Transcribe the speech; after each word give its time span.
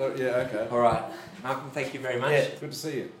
So, 0.00 0.14
yeah, 0.16 0.48
okay. 0.48 0.66
All 0.70 0.78
right. 0.78 1.02
Malcolm, 1.42 1.68
thank 1.72 1.92
you 1.92 2.00
very 2.00 2.18
much. 2.18 2.30
Yeah, 2.32 2.46
good 2.58 2.72
to 2.72 2.76
see 2.78 2.96
you. 2.96 3.12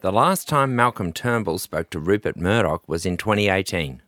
The 0.00 0.12
last 0.12 0.46
time 0.48 0.76
Malcolm 0.76 1.12
Turnbull 1.12 1.58
spoke 1.58 1.90
to 1.90 1.98
Rupert 1.98 2.36
Murdoch 2.36 2.88
was 2.88 3.04
in 3.04 3.16
2018. 3.16 4.00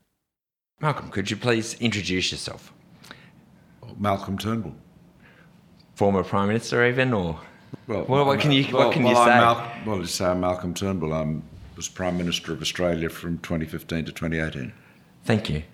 Malcolm, 0.80 1.11
could 1.11 1.33
you 1.33 1.37
please 1.37 1.75
introduce 1.80 2.30
yourself? 2.30 2.73
Oh, 3.83 3.89
Malcolm 3.98 4.39
Turnbull. 4.39 4.77
Former 5.97 6.23
Prime 6.23 6.47
Minister, 6.47 6.87
even, 6.87 7.12
or 7.12 7.41
Well, 7.89 8.05
Well, 8.09 8.25
what 8.25 8.38
can 8.38 8.52
you- 8.52 8.62
what 8.66 8.73
well, 8.75 8.93
can 8.93 9.02
you 9.05 9.15
well, 9.15 9.23
I'm 9.23 9.27
say? 9.29 9.34
Mal- 9.41 9.73
well, 9.84 9.97
let's 9.98 10.12
say 10.12 10.27
I'm 10.27 10.41
Malcolm 10.43 10.75
Turnbull. 10.75 11.12
I 11.12 11.38
was 11.75 11.88
Prime 11.88 12.16
Minister 12.16 12.52
of 12.52 12.62
Australia 12.62 13.09
from 13.09 13.38
2015 13.38 14.05
to 14.05 14.12
2018. 14.12 14.73
Thank 15.25 15.51
you. 15.51 15.65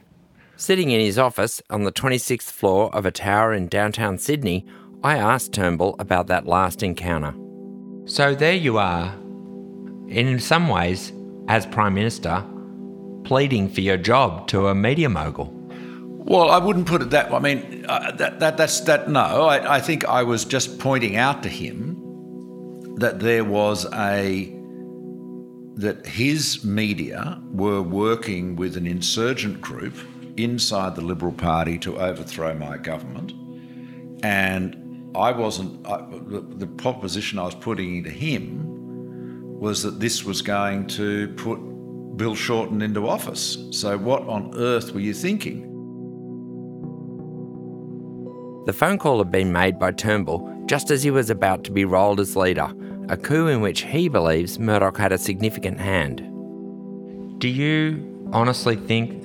Sitting 0.56 0.88
in 0.88 1.01
his 1.01 1.19
office 1.19 1.60
on 1.69 1.84
the 1.84 1.92
26th 1.92 2.51
floor 2.51 2.88
of 2.95 3.05
a 3.05 3.10
tower 3.10 3.52
in 3.52 3.69
downtown 3.69 4.16
Sydney, 4.16 4.64
I 5.06 5.19
asked 5.19 5.52
Turnbull 5.52 5.95
about 6.01 6.27
that 6.27 6.48
last 6.48 6.83
encounter. 6.83 7.33
So 8.06 8.34
there 8.34 8.55
you 8.55 8.77
are, 8.78 9.15
in 10.09 10.41
some 10.41 10.66
ways, 10.66 11.12
as 11.46 11.65
Prime 11.65 11.95
Minister, 11.95 12.45
pleading 13.23 13.69
for 13.69 13.82
your 13.82 13.98
job 13.98 14.48
to 14.48 14.66
a 14.66 14.74
media 14.74 15.09
mogul. 15.09 15.52
Well, 16.27 16.51
I 16.51 16.59
wouldn't 16.59 16.88
put 16.88 17.02
it 17.02 17.10
that. 17.10 17.30
Way. 17.30 17.37
I 17.37 17.41
mean, 17.41 17.87
uh, 17.88 18.16
that, 18.16 18.41
that 18.41 18.56
that's 18.56 18.80
that. 18.80 19.09
No, 19.09 19.20
I, 19.20 19.77
I 19.77 19.80
think 19.80 20.05
I 20.06 20.24
was 20.24 20.45
just 20.45 20.80
pointing 20.80 21.15
out 21.15 21.45
to 21.45 21.48
him 21.48 22.96
that 22.96 23.20
there 23.20 23.45
was 23.45 23.87
a 23.95 24.52
that 25.77 26.04
his 26.04 26.65
media 26.65 27.41
were 27.52 27.80
working 27.80 28.57
with 28.57 28.77
an 28.77 28.88
insurgent 28.88 29.60
group 29.60 29.95
inside 30.37 30.96
the 30.96 31.02
Liberal 31.02 31.30
Party 31.30 31.79
to 31.79 31.96
overthrow 31.96 32.54
my 32.54 32.77
government, 32.77 33.34
and 34.24 34.82
I 35.16 35.32
wasn't. 35.32 35.86
I, 35.86 36.04
the, 36.10 36.40
the 36.40 36.66
proposition 36.66 37.38
I 37.38 37.45
was 37.45 37.54
putting 37.54 38.04
to 38.04 38.10
him 38.10 39.59
was 39.59 39.82
that 39.82 40.00
this 40.00 40.24
was 40.24 40.42
going 40.42 40.86
to 40.88 41.28
put 41.36 41.59
Bill 42.16 42.34
Shorten 42.34 42.82
into 42.82 43.09
office. 43.09 43.59
So, 43.70 43.96
what 43.98 44.22
on 44.22 44.54
earth 44.56 44.92
were 44.92 45.00
you 45.00 45.14
thinking? 45.14 45.72
The 48.66 48.72
phone 48.72 48.98
call 48.98 49.18
had 49.18 49.30
been 49.30 49.52
made 49.52 49.78
by 49.78 49.92
Turnbull 49.92 50.64
just 50.66 50.90
as 50.90 51.02
he 51.02 51.10
was 51.10 51.30
about 51.30 51.62
to 51.64 51.70
be 51.70 51.84
rolled 51.84 52.18
as 52.18 52.34
leader, 52.37 52.68
a 53.09 53.16
coup 53.16 53.46
in 53.46 53.60
which 53.60 53.82
he 53.82 54.09
believes 54.09 54.59
Murdoch 54.59 54.98
had 54.98 55.12
a 55.12 55.18
significant 55.18 55.78
hand. 55.78 56.18
Do 57.38 57.48
you 57.48 58.28
honestly 58.32 58.74
think 58.74 59.22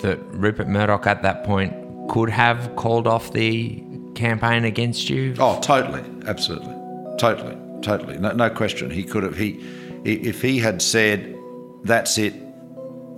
that 0.00 0.18
Rupert 0.30 0.68
Murdoch 0.68 1.06
at 1.06 1.22
that 1.22 1.44
point 1.44 1.74
could 2.08 2.30
have 2.30 2.74
called 2.76 3.06
off 3.06 3.32
the 3.32 3.82
campaign 4.18 4.64
against 4.64 5.08
you? 5.08 5.34
Oh, 5.38 5.60
totally, 5.60 6.04
absolutely, 6.26 6.74
totally, 7.18 7.56
totally. 7.82 8.18
No, 8.18 8.32
no 8.32 8.50
question. 8.50 8.90
He 8.90 9.04
could 9.04 9.22
have. 9.22 9.36
He, 9.36 9.60
if 10.04 10.42
he 10.42 10.58
had 10.58 10.82
said, 10.82 11.36
"That's 11.84 12.18
it," 12.18 12.34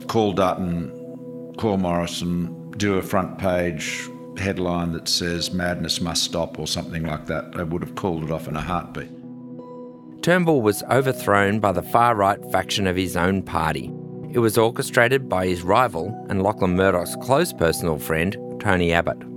call 0.07 0.33
Dutton, 0.33 1.55
call 1.57 1.79
Morrison, 1.79 2.71
do 2.77 2.99
a 2.99 3.03
front 3.03 3.39
page 3.39 4.09
headline 4.39 4.93
that 4.93 5.09
says 5.09 5.53
"Madness 5.53 6.01
must 6.01 6.23
stop" 6.23 6.59
or 6.59 6.67
something 6.67 7.05
like 7.05 7.27
that, 7.27 7.53
they 7.53 7.65
would 7.65 7.83
have 7.83 7.95
called 7.95 8.25
it 8.25 8.31
off 8.31 8.47
in 8.47 8.57
a 8.57 8.61
heartbeat. 8.61 9.11
Turnbull 10.23 10.61
was 10.61 10.83
overthrown 10.91 11.61
by 11.61 11.73
the 11.73 11.83
far 11.83 12.15
right 12.15 12.41
faction 12.53 12.87
of 12.87 12.97
his 12.97 13.17
own 13.17 13.43
party. 13.43 13.91
It 14.33 14.39
was 14.39 14.59
orchestrated 14.59 15.29
by 15.29 15.47
his 15.47 15.63
rival 15.63 16.15
and 16.29 16.43
Lachlan 16.43 16.77
Murdoch's 16.77 17.17
close 17.23 17.53
personal 17.53 17.99
friend, 17.99 18.37
Tony 18.61 18.93
Abbott. 18.93 19.30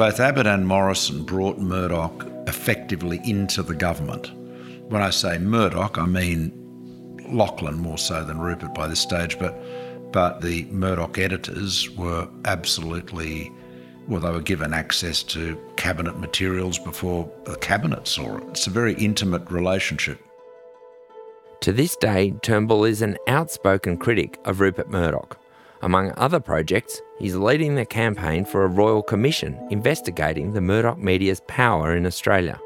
Both 0.00 0.18
Abbott 0.18 0.46
and 0.46 0.66
Morrison 0.66 1.24
brought 1.24 1.58
Murdoch 1.58 2.26
effectively 2.46 3.20
into 3.22 3.62
the 3.62 3.74
government. 3.74 4.32
When 4.88 5.02
I 5.02 5.10
say 5.10 5.36
Murdoch, 5.36 5.98
I 5.98 6.06
mean 6.06 7.18
Lachlan 7.28 7.76
more 7.76 7.98
so 7.98 8.24
than 8.24 8.40
Rupert 8.40 8.74
by 8.74 8.88
this 8.88 9.00
stage, 9.00 9.38
but 9.38 9.54
but 10.10 10.40
the 10.40 10.64
Murdoch 10.70 11.18
editors 11.18 11.90
were 11.98 12.26
absolutely 12.46 13.52
well, 14.08 14.20
they 14.20 14.30
were 14.30 14.40
given 14.40 14.72
access 14.72 15.22
to 15.24 15.60
cabinet 15.76 16.18
materials 16.18 16.78
before 16.78 17.30
the 17.44 17.56
cabinet 17.56 18.08
saw 18.08 18.38
it. 18.38 18.44
It's 18.52 18.68
a 18.68 18.70
very 18.70 18.94
intimate 18.94 19.50
relationship. 19.50 20.18
To 21.60 21.74
this 21.74 21.94
day, 21.96 22.30
Turnbull 22.40 22.86
is 22.86 23.02
an 23.02 23.18
outspoken 23.28 23.98
critic 23.98 24.38
of 24.46 24.60
Rupert 24.60 24.88
Murdoch. 24.88 25.39
Among 25.82 26.12
other 26.18 26.40
projects, 26.40 27.00
he's 27.18 27.36
leading 27.36 27.74
the 27.74 27.86
campaign 27.86 28.44
for 28.44 28.64
a 28.64 28.68
royal 28.68 29.02
commission 29.02 29.58
investigating 29.70 30.52
the 30.52 30.60
Murdoch 30.60 30.98
media's 30.98 31.40
power 31.48 31.96
in 31.96 32.04
Australia. 32.04 32.60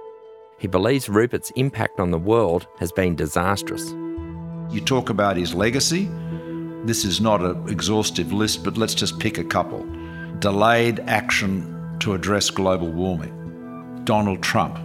He 0.59 0.67
believes 0.67 1.09
Rupert's 1.09 1.53
impact 1.55 2.01
on 2.01 2.11
the 2.11 2.19
world 2.19 2.67
has 2.79 2.91
been 2.91 3.15
disastrous. 3.15 3.93
You 4.71 4.81
talk 4.81 5.11
about 5.11 5.37
his 5.37 5.55
legacy. 5.55 6.09
This 6.85 7.05
is 7.05 7.21
not 7.21 7.41
an 7.41 7.69
exhaustive 7.69 8.33
list, 8.33 8.65
but 8.65 8.77
let's 8.77 8.95
just 8.95 9.21
pick 9.21 9.39
a 9.39 9.45
couple. 9.45 9.87
Delayed 10.41 10.99
action 11.07 11.97
to 12.01 12.15
address 12.15 12.51
global 12.51 12.91
warming, 12.91 14.03
Donald 14.05 14.43
Trump, 14.43 14.77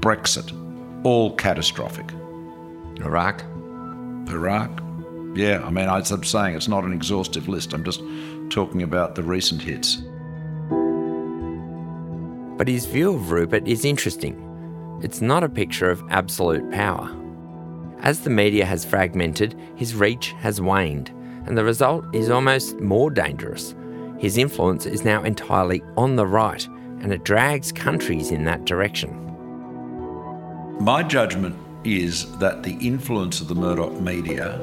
Brexit, 0.00 0.50
all 1.04 1.34
catastrophic. 1.36 2.10
Iraq? 3.04 3.44
Iraq, 4.28 4.70
yeah, 5.34 5.62
I 5.64 5.70
mean, 5.70 5.88
I'm 5.88 6.04
saying, 6.04 6.54
it's 6.54 6.68
not 6.68 6.84
an 6.84 6.92
exhaustive 6.92 7.48
list. 7.48 7.72
I'm 7.72 7.84
just 7.84 8.02
talking 8.50 8.82
about 8.82 9.14
the 9.14 9.22
recent 9.22 9.62
hits. 9.62 10.02
But 12.58 12.68
his 12.68 12.86
view 12.86 13.14
of 13.14 13.30
Rupert 13.30 13.66
is 13.66 13.84
interesting. 13.84 14.38
It's 15.02 15.20
not 15.20 15.42
a 15.42 15.48
picture 15.48 15.90
of 15.90 16.02
absolute 16.10 16.70
power. 16.70 17.10
As 18.00 18.20
the 18.20 18.30
media 18.30 18.64
has 18.64 18.84
fragmented, 18.84 19.58
his 19.74 19.94
reach 19.94 20.32
has 20.38 20.60
waned, 20.60 21.10
and 21.46 21.56
the 21.56 21.64
result 21.64 22.04
is 22.14 22.30
almost 22.30 22.78
more 22.80 23.10
dangerous. 23.10 23.74
His 24.18 24.36
influence 24.38 24.86
is 24.86 25.04
now 25.04 25.22
entirely 25.22 25.82
on 25.96 26.16
the 26.16 26.26
right, 26.26 26.64
and 27.00 27.12
it 27.12 27.24
drags 27.24 27.72
countries 27.72 28.30
in 28.30 28.44
that 28.44 28.64
direction. 28.64 29.18
My 30.78 31.02
judgment 31.02 31.56
is 31.84 32.36
that 32.38 32.62
the 32.62 32.76
influence 32.86 33.40
of 33.40 33.48
the 33.48 33.54
Murdoch 33.54 34.00
media 34.00 34.60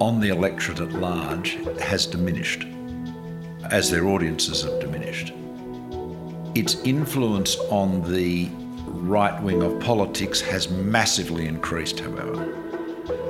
on 0.00 0.20
the 0.20 0.28
electorate 0.28 0.80
at 0.80 0.92
large 0.92 1.58
has 1.80 2.06
diminished 2.06 2.66
as 3.70 3.90
their 3.90 4.06
audiences 4.06 4.62
have 4.62 4.78
diminished. 4.80 5.32
Its 6.54 6.76
influence 6.82 7.56
on 7.70 8.02
the 8.12 8.48
right 8.86 9.42
wing 9.42 9.62
of 9.62 9.80
politics 9.80 10.40
has 10.40 10.70
massively 10.70 11.46
increased, 11.46 12.00
however. 12.00 12.54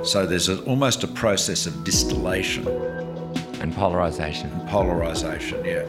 So 0.03 0.25
there's 0.25 0.49
a, 0.49 0.61
almost 0.63 1.03
a 1.03 1.07
process 1.07 1.65
of 1.65 1.83
distillation 1.83 2.67
And 3.61 3.73
polarisation. 3.73 4.51
polarisation, 4.67 5.65
yeah. 5.65 5.85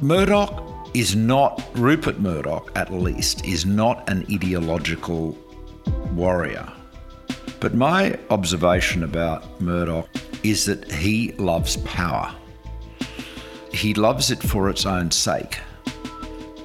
Murdoch 0.00 0.62
is 0.94 1.14
not, 1.14 1.62
Rupert 1.74 2.18
Murdoch 2.18 2.70
at 2.74 2.92
least, 2.92 3.44
is 3.44 3.66
not 3.66 4.08
an 4.08 4.24
ideological 4.32 5.36
warrior. 6.12 6.72
But 7.66 7.74
my 7.74 8.16
observation 8.30 9.02
about 9.02 9.60
Murdoch 9.60 10.08
is 10.44 10.66
that 10.66 10.88
he 10.88 11.32
loves 11.32 11.78
power. 11.78 12.32
He 13.72 13.92
loves 13.92 14.30
it 14.30 14.40
for 14.40 14.70
its 14.70 14.86
own 14.86 15.10
sake. 15.10 15.58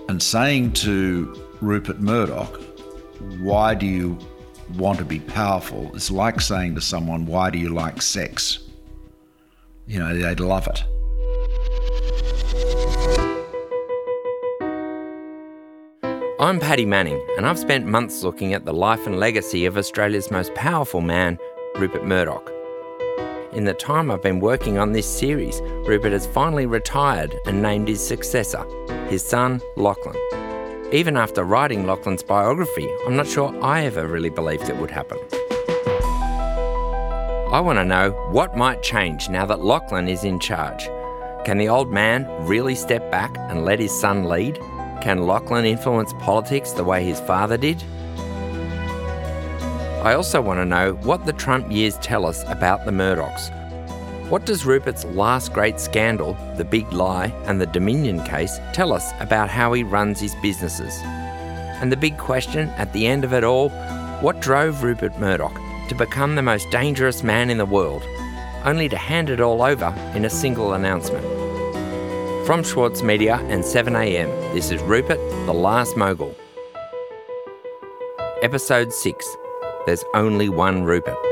And 0.10 0.22
saying 0.22 0.74
to 0.74 1.42
Rupert 1.60 2.02
Murdoch, 2.02 2.62
why 3.40 3.74
do 3.74 3.88
you 3.88 4.16
want 4.78 5.00
to 5.00 5.06
be 5.06 5.20
powerful, 5.20 5.92
is 5.96 6.12
like 6.12 6.40
saying 6.40 6.76
to 6.76 6.82
someone, 6.82 7.26
why 7.26 7.50
do 7.50 7.58
you 7.58 7.70
like 7.70 8.00
sex? 8.00 8.60
You 9.88 9.98
know, 9.98 10.16
they'd 10.16 10.40
love 10.40 10.68
it. 10.68 10.84
I'm 16.42 16.60
Paddy 16.60 16.88
Manning, 16.88 17.24
and 17.38 17.46
I've 17.46 17.60
spent 17.60 17.86
months 17.86 18.24
looking 18.24 18.56
at 18.56 18.66
the 18.66 18.74
life 18.74 19.06
and 19.06 19.20
legacy 19.20 19.68
of 19.68 19.78
Australia's 19.78 20.32
most 20.32 20.52
powerful 20.56 21.00
man, 21.00 21.38
Rupert 21.76 22.04
Murdoch. 22.04 22.52
In 23.54 23.66
the 23.66 23.76
time 23.76 24.10
I've 24.10 24.24
been 24.24 24.40
working 24.40 24.80
on 24.80 24.92
this 24.92 25.06
series, 25.06 25.62
Rupert 25.86 26.14
has 26.14 26.26
finally 26.26 26.66
retired 26.66 27.38
and 27.46 27.62
named 27.62 27.90
his 27.90 28.04
successor, 28.04 28.66
his 29.08 29.22
son, 29.24 29.62
Lachlan. 29.76 30.16
Even 30.92 31.16
after 31.16 31.44
writing 31.44 31.86
Lachlan's 31.86 32.24
biography, 32.24 32.90
I'm 33.06 33.16
not 33.16 33.28
sure 33.28 33.56
I 33.64 33.86
ever 33.86 34.08
really 34.08 34.32
believed 34.32 34.68
it 34.68 34.78
would 34.78 34.90
happen. 34.90 35.20
I 37.52 37.60
want 37.60 37.78
to 37.78 37.86
know 37.86 38.10
what 38.32 38.58
might 38.58 38.82
change 38.82 39.30
now 39.30 39.46
that 39.46 39.64
Lachlan 39.64 40.08
is 40.08 40.24
in 40.24 40.40
charge. 40.40 40.90
Can 41.46 41.60
the 41.60 41.70
old 41.70 41.92
man 41.92 42.28
really 42.48 42.74
step 42.74 43.12
back 43.12 43.38
and 43.38 43.64
let 43.64 43.80
his 43.80 43.92
son 43.92 44.24
lead? 44.24 44.60
Can 45.02 45.26
Lachlan 45.26 45.66
influence 45.66 46.14
politics 46.20 46.74
the 46.74 46.84
way 46.84 47.04
his 47.04 47.20
father 47.20 47.58
did? 47.58 47.84
I 50.04 50.14
also 50.14 50.40
want 50.40 50.60
to 50.60 50.66
know 50.66 50.94
what 51.02 51.26
the 51.26 51.34
Trump 51.34 51.72
years 51.72 51.98
tell 51.98 52.26
us 52.26 52.44
about 52.48 52.86
the 52.86 52.92
Murdochs. 52.92 53.50
What 54.30 54.46
does 54.46 54.64
Rupert's 54.64 55.04
last 55.06 55.54
great 55.54 55.80
scandal, 55.80 56.38
the 56.56 56.64
big 56.64 56.94
lie, 56.94 57.34
and 57.46 57.60
the 57.60 57.66
Dominion 57.66 58.24
case 58.24 58.60
tell 58.74 58.94
us 58.94 59.12
about 59.20 59.50
how 59.50 59.74
he 59.74 59.84
runs 59.84 60.20
his 60.20 60.36
businesses? 60.36 60.96
And 61.04 61.92
the 61.92 61.98
big 61.98 62.20
question 62.20 62.70
at 62.78 62.94
the 62.94 63.08
end 63.08 63.24
of 63.24 63.34
it 63.34 63.44
all 63.44 63.70
what 64.22 64.40
drove 64.40 64.84
Rupert 64.84 65.18
Murdoch 65.20 65.56
to 65.90 65.96
become 65.96 66.36
the 66.36 66.44
most 66.44 66.70
dangerous 66.70 67.24
man 67.24 67.50
in 67.50 67.58
the 67.58 67.66
world, 67.66 68.04
only 68.66 68.88
to 68.88 68.98
hand 68.98 69.32
it 69.32 69.42
all 69.42 69.64
over 69.64 69.92
in 70.14 70.26
a 70.26 70.30
single 70.30 70.74
announcement? 70.74 71.41
From 72.52 72.66
Schwartz 72.66 73.02
Media 73.02 73.38
and 73.48 73.64
7am, 73.64 74.28
this 74.54 74.72
is 74.72 74.82
Rupert, 74.82 75.20
the 75.46 75.54
Last 75.54 75.96
Mogul. 75.96 76.36
Episode 78.42 78.92
6 78.92 79.38
There's 79.86 80.04
Only 80.14 80.50
One 80.50 80.84
Rupert. 80.84 81.31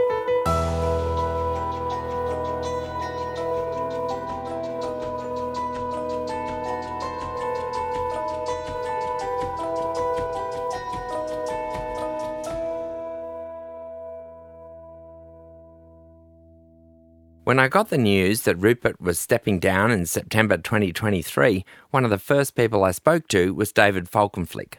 When 17.50 17.57
I 17.57 17.68
got 17.68 17.90
the 17.90 17.98
news 17.98 18.44
that 18.44 18.57
Rupert 18.57 19.01
was 19.01 19.18
stepping 19.18 19.57
down 19.57 19.90
in 19.90 20.06
September 20.06 20.56
2023, 20.56 21.66
one 21.90 22.04
of 22.04 22.12
the 22.12 22.19
first 22.19 22.54
people 22.54 22.84
I 22.84 22.92
spoke 22.92 23.28
to 23.30 23.56
was 23.56 23.72
David 23.72 24.06
Folkenflik. 24.06 24.75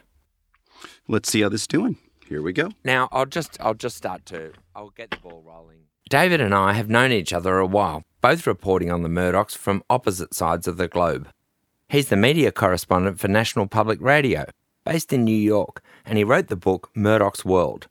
Let's 1.05 1.29
see 1.29 1.41
how 1.41 1.49
this 1.49 1.63
is 1.63 1.67
doing. 1.67 1.97
Here 2.25 2.41
we 2.41 2.53
go. 2.53 2.69
Now, 2.85 3.09
I'll 3.11 3.25
just 3.25 3.57
I'll 3.59 3.73
just 3.73 3.97
start 3.97 4.25
to 4.27 4.53
I'll 4.73 4.91
get 4.91 5.11
the 5.11 5.17
ball 5.17 5.43
rolling. 5.45 5.79
David 6.09 6.39
and 6.39 6.55
I 6.55 6.71
have 6.71 6.89
known 6.89 7.11
each 7.11 7.33
other 7.33 7.57
a 7.57 7.65
while, 7.65 8.05
both 8.21 8.47
reporting 8.47 8.89
on 8.89 9.03
the 9.03 9.09
Murdochs 9.09 9.57
from 9.57 9.83
opposite 9.89 10.33
sides 10.33 10.65
of 10.65 10.77
the 10.77 10.87
globe. 10.87 11.27
He's 11.89 12.07
the 12.07 12.15
media 12.15 12.53
correspondent 12.53 13.19
for 13.19 13.27
National 13.27 13.67
Public 13.67 13.99
Radio, 13.99 14.45
based 14.85 15.11
in 15.11 15.25
New 15.25 15.35
York, 15.35 15.83
and 16.05 16.17
he 16.17 16.23
wrote 16.23 16.47
the 16.47 16.55
book 16.55 16.89
Murdoch's 16.95 17.43
World, 17.43 17.89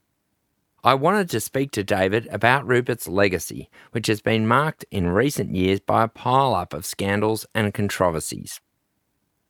I 0.82 0.94
wanted 0.94 1.28
to 1.30 1.40
speak 1.40 1.72
to 1.72 1.84
David 1.84 2.26
about 2.30 2.66
Rupert's 2.66 3.06
legacy, 3.06 3.68
which 3.92 4.06
has 4.06 4.22
been 4.22 4.46
marked 4.46 4.84
in 4.90 5.08
recent 5.08 5.54
years 5.54 5.80
by 5.80 6.04
a 6.04 6.08
pile 6.08 6.54
up 6.54 6.72
of 6.72 6.86
scandals 6.86 7.44
and 7.54 7.74
controversies. 7.74 8.60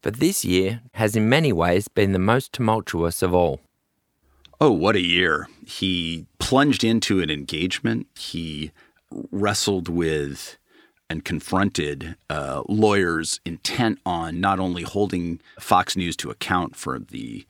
But 0.02 0.16
this 0.16 0.44
year 0.44 0.80
has 0.94 1.14
in 1.14 1.28
many 1.28 1.52
ways 1.52 1.86
been 1.86 2.12
the 2.12 2.18
most 2.18 2.52
tumultuous 2.52 3.22
of 3.22 3.32
all. 3.32 3.60
Oh, 4.60 4.72
what 4.72 4.96
a 4.96 5.00
year. 5.00 5.46
He 5.64 6.26
plunged 6.38 6.82
into 6.82 7.20
an 7.20 7.30
engagement. 7.30 8.08
He 8.18 8.72
wrestled 9.30 9.88
with 9.88 10.58
and 11.08 11.24
confronted 11.24 12.16
uh, 12.28 12.62
lawyers 12.68 13.40
intent 13.44 13.98
on 14.04 14.40
not 14.40 14.58
only 14.58 14.82
holding 14.82 15.40
Fox 15.58 15.96
News 15.96 16.16
to 16.16 16.30
account 16.30 16.76
for 16.76 16.98
the 16.98 17.46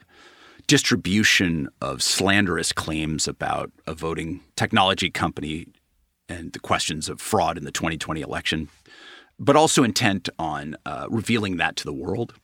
distribution 0.71 1.69
of 1.81 2.01
slanderous 2.01 2.73
claims 2.73 3.27
about 3.27 3.73
a 3.89 3.93
voting 3.93 4.41
technology 4.55 5.11
company 5.11 5.67
and 6.29 6.53
the 6.53 6.61
questions 6.61 7.09
of 7.09 7.21
fraud 7.21 7.59
in 7.59 7.65
the 7.65 7.73
2020 7.73 8.21
election, 8.21 8.69
but 9.37 9.57
also 9.57 9.83
intent 9.83 10.29
on 10.39 10.77
uh, 10.87 11.09
revealing 11.11 11.57
that 11.57 11.75
to 11.75 11.83
the 11.83 11.93
world, 11.93 12.35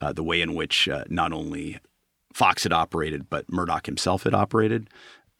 uh, 0.00 0.10
the 0.10 0.22
way 0.22 0.40
in 0.40 0.54
which 0.54 0.88
uh, 0.88 1.04
not 1.10 1.34
only 1.34 1.78
Fox 2.32 2.62
had 2.62 2.72
operated, 2.72 3.28
but 3.28 3.52
Murdoch 3.52 3.84
himself 3.84 4.22
had 4.22 4.32
operated. 4.32 4.88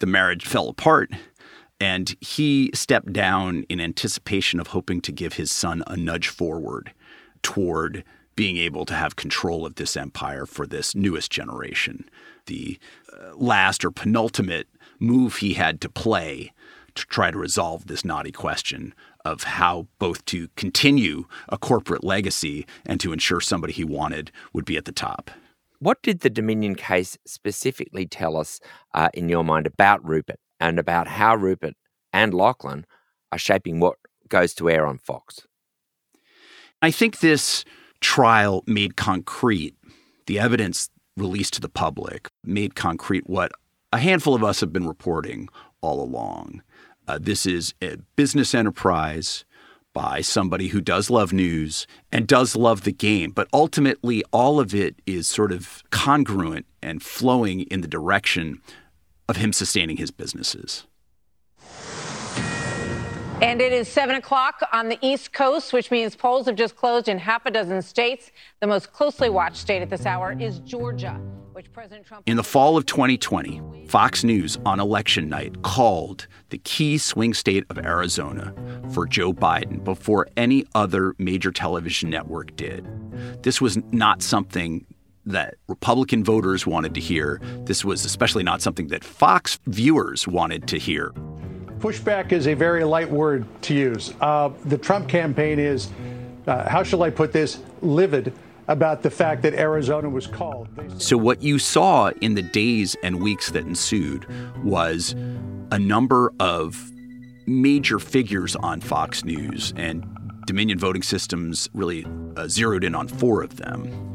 The 0.00 0.06
marriage 0.06 0.44
fell 0.44 0.68
apart, 0.68 1.10
and 1.80 2.14
he 2.20 2.70
stepped 2.74 3.14
down 3.14 3.64
in 3.70 3.80
anticipation 3.80 4.60
of 4.60 4.66
hoping 4.66 5.00
to 5.00 5.10
give 5.10 5.32
his 5.32 5.50
son 5.50 5.82
a 5.86 5.96
nudge 5.96 6.28
forward 6.28 6.92
toward 7.40 8.04
being 8.40 8.56
able 8.56 8.86
to 8.86 8.94
have 8.94 9.16
control 9.16 9.66
of 9.66 9.74
this 9.74 9.98
empire 9.98 10.46
for 10.46 10.66
this 10.66 10.94
newest 10.94 11.30
generation. 11.30 12.08
The 12.46 12.78
uh, 13.12 13.36
last 13.36 13.84
or 13.84 13.90
penultimate 13.90 14.66
move 14.98 15.36
he 15.36 15.52
had 15.52 15.78
to 15.82 15.90
play 15.90 16.50
to 16.94 17.04
try 17.04 17.30
to 17.30 17.36
resolve 17.36 17.86
this 17.86 18.02
knotty 18.02 18.32
question 18.32 18.94
of 19.26 19.42
how 19.42 19.88
both 19.98 20.24
to 20.24 20.48
continue 20.56 21.26
a 21.50 21.58
corporate 21.58 22.02
legacy 22.02 22.66
and 22.86 22.98
to 23.00 23.12
ensure 23.12 23.42
somebody 23.42 23.74
he 23.74 23.84
wanted 23.84 24.32
would 24.54 24.64
be 24.64 24.78
at 24.78 24.86
the 24.86 24.92
top. 24.92 25.30
What 25.78 26.00
did 26.00 26.20
the 26.20 26.30
Dominion 26.30 26.76
case 26.76 27.18
specifically 27.26 28.06
tell 28.06 28.38
us, 28.38 28.58
uh, 28.94 29.10
in 29.12 29.28
your 29.28 29.44
mind, 29.44 29.66
about 29.66 30.02
Rupert 30.02 30.40
and 30.58 30.78
about 30.78 31.08
how 31.08 31.36
Rupert 31.36 31.74
and 32.10 32.32
Lachlan 32.32 32.86
are 33.32 33.38
shaping 33.38 33.80
what 33.80 33.96
goes 34.30 34.54
to 34.54 34.70
air 34.70 34.86
on 34.86 34.96
Fox? 34.96 35.46
I 36.80 36.90
think 36.90 37.20
this 37.20 37.66
trial 38.00 38.64
made 38.66 38.96
concrete 38.96 39.74
the 40.26 40.38
evidence 40.38 40.90
released 41.16 41.54
to 41.54 41.60
the 41.60 41.68
public, 41.68 42.28
made 42.44 42.74
concrete 42.74 43.28
what 43.28 43.52
a 43.92 43.98
handful 43.98 44.34
of 44.34 44.44
us 44.44 44.60
have 44.60 44.72
been 44.72 44.86
reporting 44.86 45.48
all 45.80 46.02
along. 46.02 46.62
Uh, 47.08 47.18
this 47.20 47.46
is 47.46 47.74
a 47.82 47.96
business 48.16 48.54
enterprise 48.54 49.44
by 49.92 50.20
somebody 50.20 50.68
who 50.68 50.80
does 50.80 51.10
love 51.10 51.32
news 51.32 51.86
and 52.12 52.28
does 52.28 52.54
love 52.54 52.82
the 52.82 52.92
game, 52.92 53.32
but 53.32 53.48
ultimately 53.52 54.22
all 54.32 54.60
of 54.60 54.74
it 54.74 54.94
is 55.06 55.26
sort 55.26 55.50
of 55.50 55.82
congruent 55.90 56.66
and 56.80 57.02
flowing 57.02 57.62
in 57.62 57.80
the 57.80 57.88
direction 57.88 58.62
of 59.28 59.36
him 59.36 59.52
sustaining 59.52 59.96
his 59.96 60.12
businesses. 60.12 60.86
And 63.50 63.60
it 63.60 63.72
is 63.72 63.88
7 63.88 64.14
o'clock 64.14 64.62
on 64.72 64.88
the 64.88 64.96
East 65.02 65.32
Coast, 65.32 65.72
which 65.72 65.90
means 65.90 66.14
polls 66.14 66.46
have 66.46 66.54
just 66.54 66.76
closed 66.76 67.08
in 67.08 67.18
half 67.18 67.44
a 67.46 67.50
dozen 67.50 67.82
states. 67.82 68.30
The 68.60 68.68
most 68.68 68.92
closely 68.92 69.28
watched 69.28 69.56
state 69.56 69.82
at 69.82 69.90
this 69.90 70.06
hour 70.06 70.36
is 70.38 70.60
Georgia, 70.60 71.20
which 71.52 71.72
President 71.72 72.06
Trump. 72.06 72.22
In 72.28 72.36
the 72.36 72.44
fall 72.44 72.76
of 72.76 72.86
2020, 72.86 73.88
Fox 73.88 74.22
News 74.22 74.56
on 74.64 74.78
election 74.78 75.28
night 75.28 75.62
called 75.62 76.28
the 76.50 76.58
key 76.58 76.96
swing 76.96 77.34
state 77.34 77.64
of 77.70 77.78
Arizona 77.78 78.54
for 78.92 79.04
Joe 79.04 79.32
Biden 79.32 79.82
before 79.82 80.28
any 80.36 80.64
other 80.76 81.16
major 81.18 81.50
television 81.50 82.08
network 82.08 82.54
did. 82.54 82.86
This 83.42 83.60
was 83.60 83.78
not 83.90 84.22
something 84.22 84.86
that 85.26 85.56
Republican 85.66 86.22
voters 86.22 86.68
wanted 86.68 86.94
to 86.94 87.00
hear. 87.00 87.40
This 87.64 87.84
was 87.84 88.04
especially 88.04 88.44
not 88.44 88.62
something 88.62 88.86
that 88.88 89.02
Fox 89.02 89.58
viewers 89.66 90.28
wanted 90.28 90.68
to 90.68 90.78
hear. 90.78 91.12
Pushback 91.80 92.32
is 92.32 92.46
a 92.46 92.52
very 92.52 92.84
light 92.84 93.10
word 93.10 93.46
to 93.62 93.74
use. 93.74 94.12
Uh, 94.20 94.50
the 94.66 94.76
Trump 94.76 95.08
campaign 95.08 95.58
is, 95.58 95.88
uh, 96.46 96.68
how 96.68 96.82
shall 96.82 97.02
I 97.02 97.08
put 97.08 97.32
this, 97.32 97.60
livid 97.80 98.34
about 98.68 99.02
the 99.02 99.10
fact 99.10 99.42
that 99.42 99.54
Arizona 99.54 100.08
was 100.08 100.26
called. 100.26 100.68
So, 100.98 101.16
what 101.16 101.42
you 101.42 101.58
saw 101.58 102.10
in 102.20 102.34
the 102.34 102.42
days 102.42 102.96
and 103.02 103.22
weeks 103.22 103.50
that 103.50 103.64
ensued 103.64 104.26
was 104.62 105.14
a 105.72 105.78
number 105.78 106.32
of 106.38 106.92
major 107.46 107.98
figures 107.98 108.54
on 108.56 108.80
Fox 108.80 109.24
News, 109.24 109.72
and 109.76 110.04
Dominion 110.46 110.78
Voting 110.78 111.02
Systems 111.02 111.68
really 111.72 112.06
uh, 112.36 112.46
zeroed 112.46 112.84
in 112.84 112.94
on 112.94 113.08
four 113.08 113.42
of 113.42 113.56
them 113.56 114.10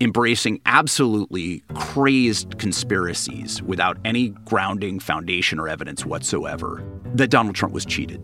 embracing 0.00 0.60
absolutely 0.66 1.62
crazed 1.74 2.58
conspiracies 2.58 3.62
without 3.62 3.96
any 4.04 4.28
grounding, 4.44 5.00
foundation, 5.00 5.58
or 5.58 5.68
evidence 5.68 6.04
whatsoever 6.04 6.84
that 7.14 7.28
Donald 7.28 7.54
Trump 7.54 7.72
was 7.74 7.84
cheated. 7.84 8.20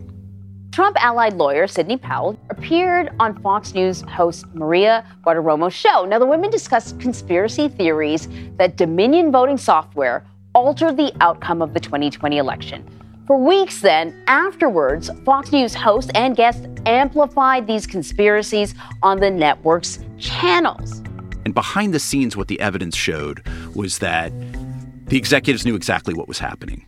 Trump 0.71 0.97
allied 0.99 1.33
lawyer 1.33 1.67
Sidney 1.67 1.97
Powell 1.97 2.35
appeared 2.49 3.11
on 3.19 3.39
Fox 3.41 3.75
News 3.75 4.01
host 4.09 4.45
Maria 4.55 5.05
Bartiromo's 5.23 5.73
show. 5.73 6.03
Now, 6.03 6.17
the 6.17 6.25
women 6.25 6.49
discussed 6.49 6.99
conspiracy 6.99 7.69
theories 7.69 8.27
that 8.57 8.75
Dominion 8.75 9.31
voting 9.31 9.57
software 9.57 10.25
altered 10.55 10.97
the 10.97 11.13
outcome 11.21 11.61
of 11.61 11.75
the 11.75 11.79
2020 11.79 12.39
election. 12.39 12.83
For 13.27 13.37
weeks 13.37 13.81
then, 13.81 14.19
afterwards, 14.27 15.11
Fox 15.23 15.51
News 15.51 15.75
host 15.75 16.09
and 16.15 16.35
guests 16.35 16.65
amplified 16.87 17.67
these 17.67 17.85
conspiracies 17.85 18.73
on 19.03 19.19
the 19.19 19.29
network's 19.29 19.99
channels. 20.17 21.03
And 21.45 21.53
behind 21.53 21.93
the 21.93 21.99
scenes, 21.99 22.35
what 22.35 22.47
the 22.47 22.59
evidence 22.59 22.97
showed 22.97 23.45
was 23.75 23.99
that 23.99 24.33
the 25.05 25.17
executives 25.17 25.65
knew 25.65 25.75
exactly 25.75 26.13
what 26.13 26.27
was 26.27 26.39
happening. 26.39 26.85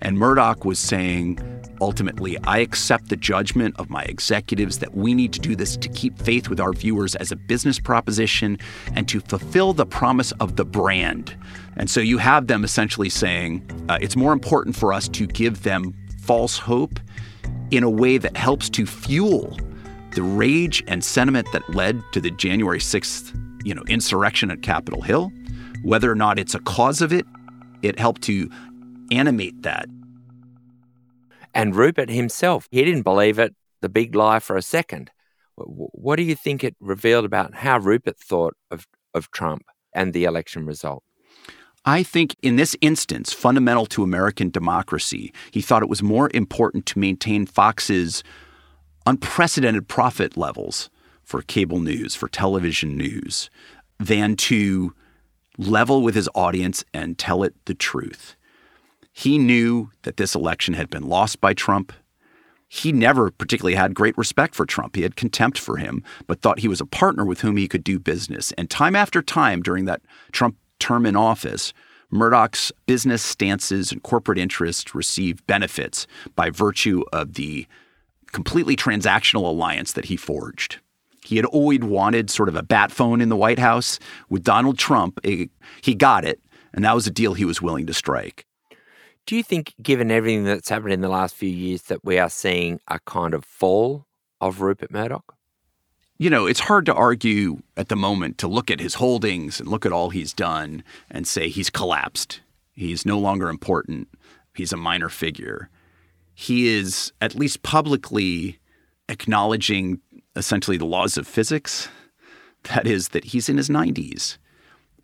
And 0.00 0.18
Murdoch 0.18 0.64
was 0.64 0.78
saying, 0.78 1.38
ultimately, 1.80 2.38
I 2.44 2.58
accept 2.58 3.08
the 3.08 3.16
judgment 3.16 3.74
of 3.78 3.90
my 3.90 4.02
executives 4.02 4.78
that 4.78 4.94
we 4.94 5.14
need 5.14 5.32
to 5.34 5.40
do 5.40 5.56
this 5.56 5.76
to 5.76 5.88
keep 5.88 6.18
faith 6.18 6.48
with 6.48 6.60
our 6.60 6.72
viewers 6.72 7.14
as 7.16 7.32
a 7.32 7.36
business 7.36 7.78
proposition 7.78 8.58
and 8.94 9.08
to 9.08 9.20
fulfill 9.20 9.72
the 9.72 9.86
promise 9.86 10.32
of 10.32 10.56
the 10.56 10.64
brand. 10.64 11.36
And 11.76 11.88
so 11.88 12.00
you 12.00 12.18
have 12.18 12.46
them 12.46 12.64
essentially 12.64 13.08
saying, 13.08 13.68
uh, 13.88 13.98
it's 14.00 14.16
more 14.16 14.32
important 14.32 14.76
for 14.76 14.92
us 14.92 15.08
to 15.08 15.26
give 15.26 15.62
them 15.62 15.94
false 16.20 16.58
hope 16.58 17.00
in 17.70 17.82
a 17.82 17.90
way 17.90 18.18
that 18.18 18.36
helps 18.36 18.68
to 18.70 18.86
fuel 18.86 19.58
the 20.12 20.22
rage 20.22 20.82
and 20.86 21.04
sentiment 21.04 21.46
that 21.52 21.68
led 21.74 22.02
to 22.12 22.20
the 22.20 22.30
January 22.30 22.78
6th 22.78 23.34
you 23.64 23.74
know, 23.74 23.82
insurrection 23.88 24.50
at 24.50 24.62
Capitol 24.62 25.02
Hill. 25.02 25.32
Whether 25.82 26.10
or 26.10 26.14
not 26.14 26.38
it's 26.38 26.54
a 26.54 26.60
cause 26.60 27.00
of 27.02 27.12
it, 27.12 27.26
it 27.82 27.98
helped 27.98 28.22
to 28.22 28.50
animate 29.10 29.62
that. 29.62 29.86
And 31.54 31.74
Rupert 31.74 32.10
himself, 32.10 32.68
he 32.70 32.84
didn't 32.84 33.02
believe 33.02 33.38
it, 33.38 33.54
the 33.80 33.88
big 33.88 34.14
lie 34.14 34.38
for 34.38 34.56
a 34.56 34.62
second. 34.62 35.10
What 35.56 36.16
do 36.16 36.22
you 36.22 36.34
think 36.34 36.62
it 36.62 36.76
revealed 36.80 37.24
about 37.24 37.54
how 37.54 37.78
Rupert 37.78 38.18
thought 38.18 38.54
of, 38.70 38.86
of 39.14 39.30
Trump 39.30 39.64
and 39.92 40.12
the 40.12 40.24
election 40.24 40.66
result? 40.66 41.02
I 41.84 42.02
think 42.02 42.36
in 42.42 42.56
this 42.56 42.76
instance, 42.80 43.32
fundamental 43.32 43.86
to 43.86 44.02
American 44.02 44.50
democracy, 44.50 45.32
he 45.50 45.62
thought 45.62 45.82
it 45.82 45.88
was 45.88 46.02
more 46.02 46.30
important 46.34 46.86
to 46.86 46.98
maintain 46.98 47.46
Fox's 47.46 48.22
unprecedented 49.06 49.88
profit 49.88 50.36
levels 50.36 50.90
for 51.22 51.42
cable 51.42 51.80
news, 51.80 52.14
for 52.14 52.28
television 52.28 52.96
news, 52.96 53.48
than 53.98 54.36
to 54.36 54.94
level 55.56 56.02
with 56.02 56.14
his 56.14 56.28
audience 56.34 56.84
and 56.92 57.18
tell 57.18 57.42
it 57.42 57.54
the 57.64 57.74
truth. 57.74 58.36
He 59.18 59.36
knew 59.36 59.90
that 60.02 60.16
this 60.16 60.36
election 60.36 60.74
had 60.74 60.88
been 60.90 61.02
lost 61.08 61.40
by 61.40 61.52
Trump. 61.52 61.92
He 62.68 62.92
never 62.92 63.32
particularly 63.32 63.74
had 63.74 63.92
great 63.92 64.16
respect 64.16 64.54
for 64.54 64.64
Trump. 64.64 64.94
He 64.94 65.02
had 65.02 65.16
contempt 65.16 65.58
for 65.58 65.76
him, 65.76 66.04
but 66.28 66.40
thought 66.40 66.60
he 66.60 66.68
was 66.68 66.80
a 66.80 66.86
partner 66.86 67.24
with 67.24 67.40
whom 67.40 67.56
he 67.56 67.66
could 67.66 67.82
do 67.82 67.98
business. 67.98 68.52
And 68.52 68.70
time 68.70 68.94
after 68.94 69.20
time 69.20 69.60
during 69.60 69.86
that 69.86 70.02
Trump 70.30 70.56
term 70.78 71.04
in 71.04 71.16
office, 71.16 71.72
Murdoch's 72.12 72.70
business 72.86 73.20
stances 73.20 73.90
and 73.90 74.04
corporate 74.04 74.38
interests 74.38 74.94
received 74.94 75.44
benefits 75.48 76.06
by 76.36 76.48
virtue 76.48 77.02
of 77.12 77.34
the 77.34 77.66
completely 78.30 78.76
transactional 78.76 79.48
alliance 79.48 79.94
that 79.94 80.04
he 80.04 80.16
forged. 80.16 80.78
He 81.24 81.34
had 81.34 81.44
always 81.46 81.80
wanted 81.80 82.30
sort 82.30 82.48
of 82.48 82.54
a 82.54 82.62
bat 82.62 82.92
phone 82.92 83.20
in 83.20 83.30
the 83.30 83.36
White 83.36 83.58
House. 83.58 83.98
With 84.28 84.44
Donald 84.44 84.78
Trump, 84.78 85.18
he 85.24 85.94
got 85.96 86.24
it, 86.24 86.40
and 86.72 86.84
that 86.84 86.94
was 86.94 87.08
a 87.08 87.10
deal 87.10 87.34
he 87.34 87.44
was 87.44 87.60
willing 87.60 87.86
to 87.86 87.92
strike. 87.92 88.44
Do 89.28 89.36
you 89.36 89.42
think, 89.42 89.74
given 89.82 90.10
everything 90.10 90.44
that's 90.44 90.70
happened 90.70 90.94
in 90.94 91.02
the 91.02 91.08
last 91.10 91.34
few 91.34 91.50
years, 91.50 91.82
that 91.82 92.02
we 92.02 92.18
are 92.18 92.30
seeing 92.30 92.80
a 92.88 92.98
kind 93.00 93.34
of 93.34 93.44
fall 93.44 94.06
of 94.40 94.62
Rupert 94.62 94.90
Murdoch? 94.90 95.36
you 96.18 96.30
know, 96.30 96.46
it's 96.46 96.60
hard 96.60 96.84
to 96.86 96.94
argue 96.94 97.58
at 97.76 97.88
the 97.88 97.96
moment 97.96 98.38
to 98.38 98.48
look 98.48 98.70
at 98.70 98.80
his 98.80 98.94
holdings 98.94 99.60
and 99.60 99.68
look 99.68 99.86
at 99.86 99.92
all 99.92 100.10
he's 100.10 100.32
done 100.32 100.82
and 101.10 101.28
say 101.28 101.48
he's 101.48 101.70
collapsed. 101.70 102.40
He's 102.74 103.06
no 103.06 103.18
longer 103.18 103.48
important. 103.48 104.08
He's 104.54 104.72
a 104.72 104.76
minor 104.76 105.08
figure. 105.08 105.68
He 106.34 106.68
is 106.68 107.12
at 107.20 107.36
least 107.36 107.62
publicly 107.62 108.58
acknowledging 109.08 110.00
essentially 110.34 110.76
the 110.76 110.86
laws 110.86 111.16
of 111.16 111.26
physics. 111.26 111.88
That 112.74 112.88
is, 112.88 113.10
that 113.10 113.26
he's 113.26 113.48
in 113.48 113.56
his 113.56 113.68
90s. 113.68 114.38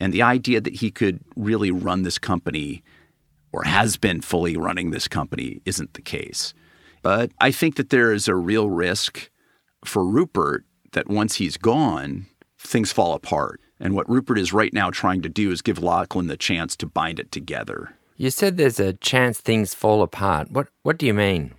And 0.00 0.12
the 0.12 0.22
idea 0.22 0.60
that 0.60 0.76
he 0.76 0.90
could 0.90 1.20
really 1.36 1.70
run 1.70 2.02
this 2.02 2.18
company 2.18 2.82
or 3.54 3.62
has 3.62 3.96
been 3.96 4.20
fully 4.20 4.56
running 4.56 4.90
this 4.90 5.06
company 5.06 5.60
isn't 5.64 5.94
the 5.94 6.02
case. 6.02 6.52
But 7.02 7.30
I 7.40 7.52
think 7.52 7.76
that 7.76 7.90
there 7.90 8.12
is 8.12 8.26
a 8.26 8.34
real 8.34 8.68
risk 8.68 9.30
for 9.84 10.04
Rupert 10.04 10.64
that 10.92 11.08
once 11.08 11.36
he's 11.36 11.56
gone, 11.56 12.26
things 12.58 12.90
fall 12.90 13.14
apart. 13.14 13.60
And 13.78 13.94
what 13.94 14.08
Rupert 14.10 14.38
is 14.38 14.52
right 14.52 14.72
now 14.72 14.90
trying 14.90 15.22
to 15.22 15.28
do 15.28 15.52
is 15.52 15.62
give 15.62 15.78
Lachlan 15.78 16.26
the 16.26 16.36
chance 16.36 16.74
to 16.76 16.86
bind 16.86 17.20
it 17.20 17.30
together. 17.30 17.94
You 18.16 18.30
said 18.30 18.56
there's 18.56 18.80
a 18.80 18.94
chance 18.94 19.40
things 19.40 19.72
fall 19.72 20.02
apart. 20.02 20.50
What 20.50 20.68
what 20.82 20.98
do 20.98 21.06
you 21.06 21.14
mean? 21.14 21.52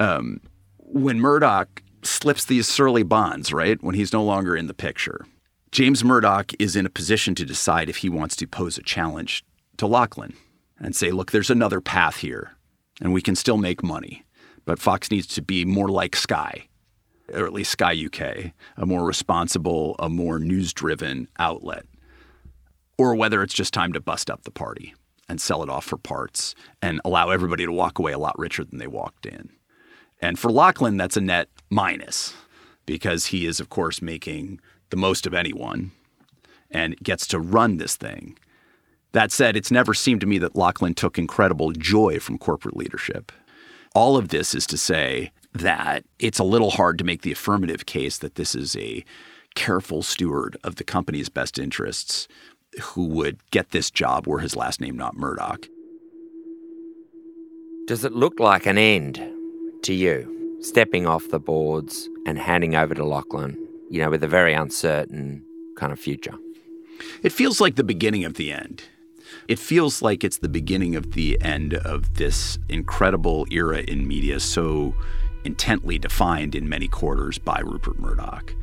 Um, 0.00 0.40
when 0.78 1.20
Murdoch 1.20 1.82
slips 2.02 2.44
these 2.44 2.66
surly 2.66 3.02
bonds, 3.02 3.52
right? 3.52 3.80
When 3.82 3.94
he's 3.94 4.12
no 4.12 4.24
longer 4.24 4.56
in 4.56 4.66
the 4.66 4.74
picture, 4.74 5.26
James 5.70 6.02
Murdoch 6.02 6.52
is 6.58 6.74
in 6.74 6.86
a 6.86 6.90
position 6.90 7.34
to 7.36 7.44
decide 7.44 7.88
if 7.88 7.98
he 7.98 8.08
wants 8.08 8.34
to 8.36 8.46
pose 8.46 8.78
a 8.78 8.82
challenge 8.82 9.44
to 9.76 9.86
Lachlan 9.86 10.34
and 10.78 10.94
say, 10.94 11.10
look, 11.10 11.32
there's 11.32 11.50
another 11.50 11.80
path 11.80 12.18
here, 12.18 12.52
and 13.00 13.12
we 13.12 13.22
can 13.22 13.34
still 13.34 13.56
make 13.56 13.82
money. 13.82 14.24
But 14.64 14.78
Fox 14.78 15.10
needs 15.10 15.26
to 15.28 15.42
be 15.42 15.64
more 15.64 15.88
like 15.88 16.14
Sky 16.14 16.68
or 17.32 17.44
at 17.44 17.52
least 17.52 17.72
Sky 17.72 18.06
UK, 18.06 18.52
a 18.76 18.86
more 18.86 19.04
responsible, 19.04 19.96
a 19.98 20.08
more 20.08 20.38
news 20.38 20.72
driven 20.72 21.28
outlet, 21.38 21.84
or 22.96 23.14
whether 23.14 23.42
it's 23.42 23.54
just 23.54 23.74
time 23.74 23.92
to 23.92 24.00
bust 24.00 24.30
up 24.30 24.44
the 24.44 24.50
party 24.50 24.94
and 25.28 25.40
sell 25.40 25.62
it 25.62 25.68
off 25.68 25.84
for 25.84 25.98
parts 25.98 26.54
and 26.80 27.00
allow 27.04 27.30
everybody 27.30 27.66
to 27.66 27.72
walk 27.72 27.98
away 27.98 28.12
a 28.12 28.18
lot 28.18 28.38
richer 28.38 28.64
than 28.64 28.78
they 28.78 28.86
walked 28.86 29.26
in. 29.26 29.50
And 30.20 30.38
for 30.38 30.50
Lachlan, 30.50 30.96
that's 30.96 31.16
a 31.16 31.20
net 31.20 31.48
minus 31.70 32.34
because 32.86 33.26
he 33.26 33.46
is, 33.46 33.60
of 33.60 33.68
course, 33.68 34.00
making 34.00 34.60
the 34.90 34.96
most 34.96 35.26
of 35.26 35.34
anyone 35.34 35.92
and 36.70 36.96
gets 36.98 37.26
to 37.28 37.38
run 37.38 37.76
this 37.76 37.96
thing. 37.96 38.38
That 39.12 39.32
said, 39.32 39.56
it's 39.56 39.70
never 39.70 39.94
seemed 39.94 40.20
to 40.20 40.26
me 40.26 40.38
that 40.38 40.56
Lachlan 40.56 40.94
took 40.94 41.18
incredible 41.18 41.72
joy 41.72 42.18
from 42.18 42.38
corporate 42.38 42.76
leadership. 42.76 43.32
All 43.94 44.16
of 44.16 44.28
this 44.28 44.54
is 44.54 44.66
to 44.66 44.76
say 44.76 45.32
that 45.54 46.04
it's 46.18 46.38
a 46.38 46.44
little 46.44 46.70
hard 46.70 46.98
to 46.98 47.04
make 47.04 47.22
the 47.22 47.32
affirmative 47.32 47.86
case 47.86 48.18
that 48.18 48.34
this 48.34 48.54
is 48.54 48.76
a 48.76 49.04
careful 49.54 50.02
steward 50.02 50.56
of 50.62 50.76
the 50.76 50.84
company's 50.84 51.28
best 51.28 51.58
interests 51.58 52.28
who 52.82 53.06
would 53.06 53.38
get 53.50 53.70
this 53.70 53.90
job 53.90 54.26
were 54.26 54.40
his 54.40 54.54
last 54.54 54.80
name 54.80 54.96
not 54.96 55.16
Murdoch. 55.16 55.66
Does 57.86 58.04
it 58.04 58.12
look 58.12 58.38
like 58.38 58.66
an 58.66 58.76
end 58.76 59.18
to 59.82 59.94
you, 59.94 60.58
stepping 60.60 61.06
off 61.06 61.30
the 61.30 61.40
boards 61.40 62.08
and 62.26 62.38
handing 62.38 62.74
over 62.74 62.94
to 62.94 63.04
Lachlan, 63.04 63.56
you 63.90 64.02
know, 64.02 64.10
with 64.10 64.22
a 64.22 64.28
very 64.28 64.52
uncertain 64.52 65.42
kind 65.76 65.92
of 65.92 65.98
future? 65.98 66.34
It 67.22 67.32
feels 67.32 67.60
like 67.60 67.76
the 67.76 67.84
beginning 67.84 68.24
of 68.24 68.34
the 68.34 68.52
end. 68.52 68.84
It 69.48 69.58
feels 69.58 70.02
like 70.02 70.24
it's 70.24 70.38
the 70.38 70.48
beginning 70.48 70.96
of 70.96 71.12
the 71.12 71.40
end 71.40 71.74
of 71.74 72.14
this 72.14 72.58
incredible 72.68 73.46
era 73.50 73.78
in 73.78 74.06
media 74.06 74.40
so 74.40 74.94
intently 75.44 75.98
defined 75.98 76.54
in 76.54 76.68
many 76.68 76.88
quarters 76.88 77.38
by 77.38 77.60
Rupert 77.60 77.98
Murdoch. 77.98 78.54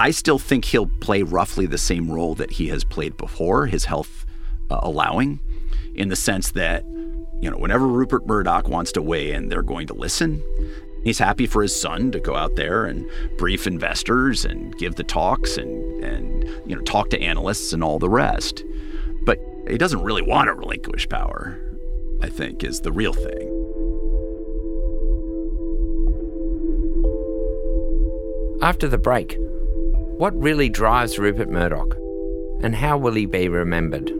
I 0.00 0.10
still 0.10 0.38
think 0.38 0.64
he'll 0.64 0.86
play 1.00 1.22
roughly 1.22 1.66
the 1.66 1.78
same 1.78 2.10
role 2.10 2.34
that 2.36 2.52
he 2.52 2.68
has 2.68 2.84
played 2.84 3.16
before, 3.16 3.66
his 3.66 3.84
health 3.84 4.24
uh, 4.70 4.80
allowing, 4.82 5.38
in 5.94 6.08
the 6.08 6.16
sense 6.16 6.52
that, 6.52 6.84
you 7.40 7.50
know, 7.50 7.58
whenever 7.58 7.86
Rupert 7.86 8.26
Murdoch 8.26 8.68
wants 8.68 8.92
to 8.92 9.02
weigh 9.02 9.32
in, 9.32 9.48
they're 9.48 9.62
going 9.62 9.86
to 9.88 9.94
listen. 9.94 10.42
He's 11.04 11.18
happy 11.18 11.46
for 11.46 11.62
his 11.62 11.78
son 11.78 12.12
to 12.12 12.20
go 12.20 12.36
out 12.36 12.56
there 12.56 12.84
and 12.84 13.08
brief 13.36 13.66
investors 13.66 14.44
and 14.44 14.76
give 14.78 14.94
the 14.94 15.04
talks 15.04 15.56
and, 15.56 16.04
and 16.04 16.44
you 16.64 16.74
know, 16.76 16.82
talk 16.82 17.10
to 17.10 17.20
analysts 17.20 17.72
and 17.72 17.82
all 17.82 17.98
the 17.98 18.08
rest. 18.08 18.64
But 19.24 19.38
he 19.68 19.78
doesn't 19.78 20.02
really 20.02 20.22
want 20.22 20.48
to 20.48 20.54
relinquish 20.54 21.08
power, 21.08 21.60
I 22.20 22.28
think, 22.28 22.64
is 22.64 22.80
the 22.80 22.92
real 22.92 23.12
thing. 23.12 23.48
After 28.62 28.86
the 28.86 28.98
break, 28.98 29.36
what 30.18 30.40
really 30.40 30.68
drives 30.68 31.18
Rupert 31.18 31.48
Murdoch? 31.48 31.96
And 32.62 32.76
how 32.76 32.96
will 32.96 33.14
he 33.14 33.26
be 33.26 33.48
remembered? 33.48 34.12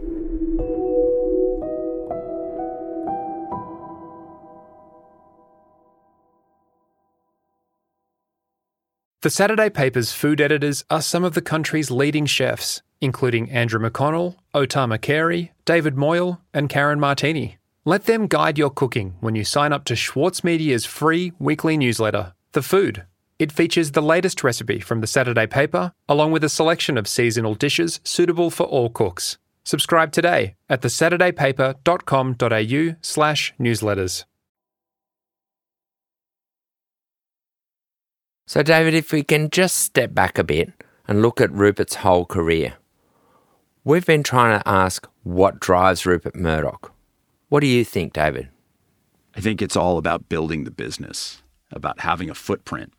The 9.21 9.29
Saturday 9.29 9.69
paper's 9.69 10.11
food 10.11 10.41
editors 10.41 10.83
are 10.89 11.01
some 11.01 11.23
of 11.23 11.33
the 11.33 11.41
country's 11.41 11.89
leading 11.89 12.25
chefs, 12.25 12.81
including 12.99 13.49
Andrew 13.49 13.79
McConnell, 13.79 14.35
O 14.53 14.65
Tama 14.65 14.97
Carey, 14.97 15.51
David 15.65 15.97
Moyle, 15.97 16.41
and 16.53 16.69
Karen 16.69 16.99
Martini. 16.99 17.57
Let 17.85 18.05
them 18.05 18.27
guide 18.27 18.57
your 18.57 18.69
cooking 18.69 19.15
when 19.19 19.35
you 19.35 19.43
sign 19.43 19.73
up 19.73 19.83
to 19.85 19.95
Schwartz 19.95 20.43
Media's 20.43 20.85
free 20.85 21.33
weekly 21.39 21.75
newsletter, 21.75 22.33
The 22.51 22.61
Food. 22.61 23.05
It 23.39 23.51
features 23.51 23.91
the 23.91 24.01
latest 24.01 24.43
recipe 24.43 24.79
from 24.79 25.01
the 25.01 25.07
Saturday 25.07 25.47
paper, 25.47 25.91
along 26.07 26.31
with 26.31 26.43
a 26.43 26.49
selection 26.49 26.97
of 26.97 27.07
seasonal 27.07 27.55
dishes 27.55 27.99
suitable 28.03 28.49
for 28.49 28.63
all 28.63 28.89
cooks. 28.89 29.37
Subscribe 29.65 30.11
today 30.11 30.55
at 30.69 30.81
thesaturdaypaper.com.au 30.81 32.95
slash 33.01 33.53
newsletters. 33.59 34.25
So, 38.45 38.61
David, 38.61 38.93
if 38.93 39.11
we 39.11 39.23
can 39.23 39.49
just 39.49 39.77
step 39.77 40.13
back 40.13 40.37
a 40.37 40.43
bit 40.43 40.71
and 41.07 41.21
look 41.21 41.41
at 41.41 41.51
Rupert's 41.51 41.95
whole 41.95 42.25
career, 42.25 42.75
we've 43.83 44.05
been 44.05 44.23
trying 44.23 44.59
to 44.59 44.67
ask 44.67 45.07
what 45.23 45.59
drives 45.59 46.05
Rupert 46.05 46.35
Murdoch. 46.35 46.93
What 47.49 47.59
do 47.59 47.67
you 47.67 47.83
think, 47.83 48.13
David? 48.13 48.49
I 49.35 49.41
think 49.41 49.61
it's 49.61 49.75
all 49.75 49.97
about 49.97 50.29
building 50.29 50.63
the 50.63 50.71
business, 50.71 51.43
about 51.71 51.99
having 51.99 52.29
a 52.29 52.35
footprint. 52.35 52.93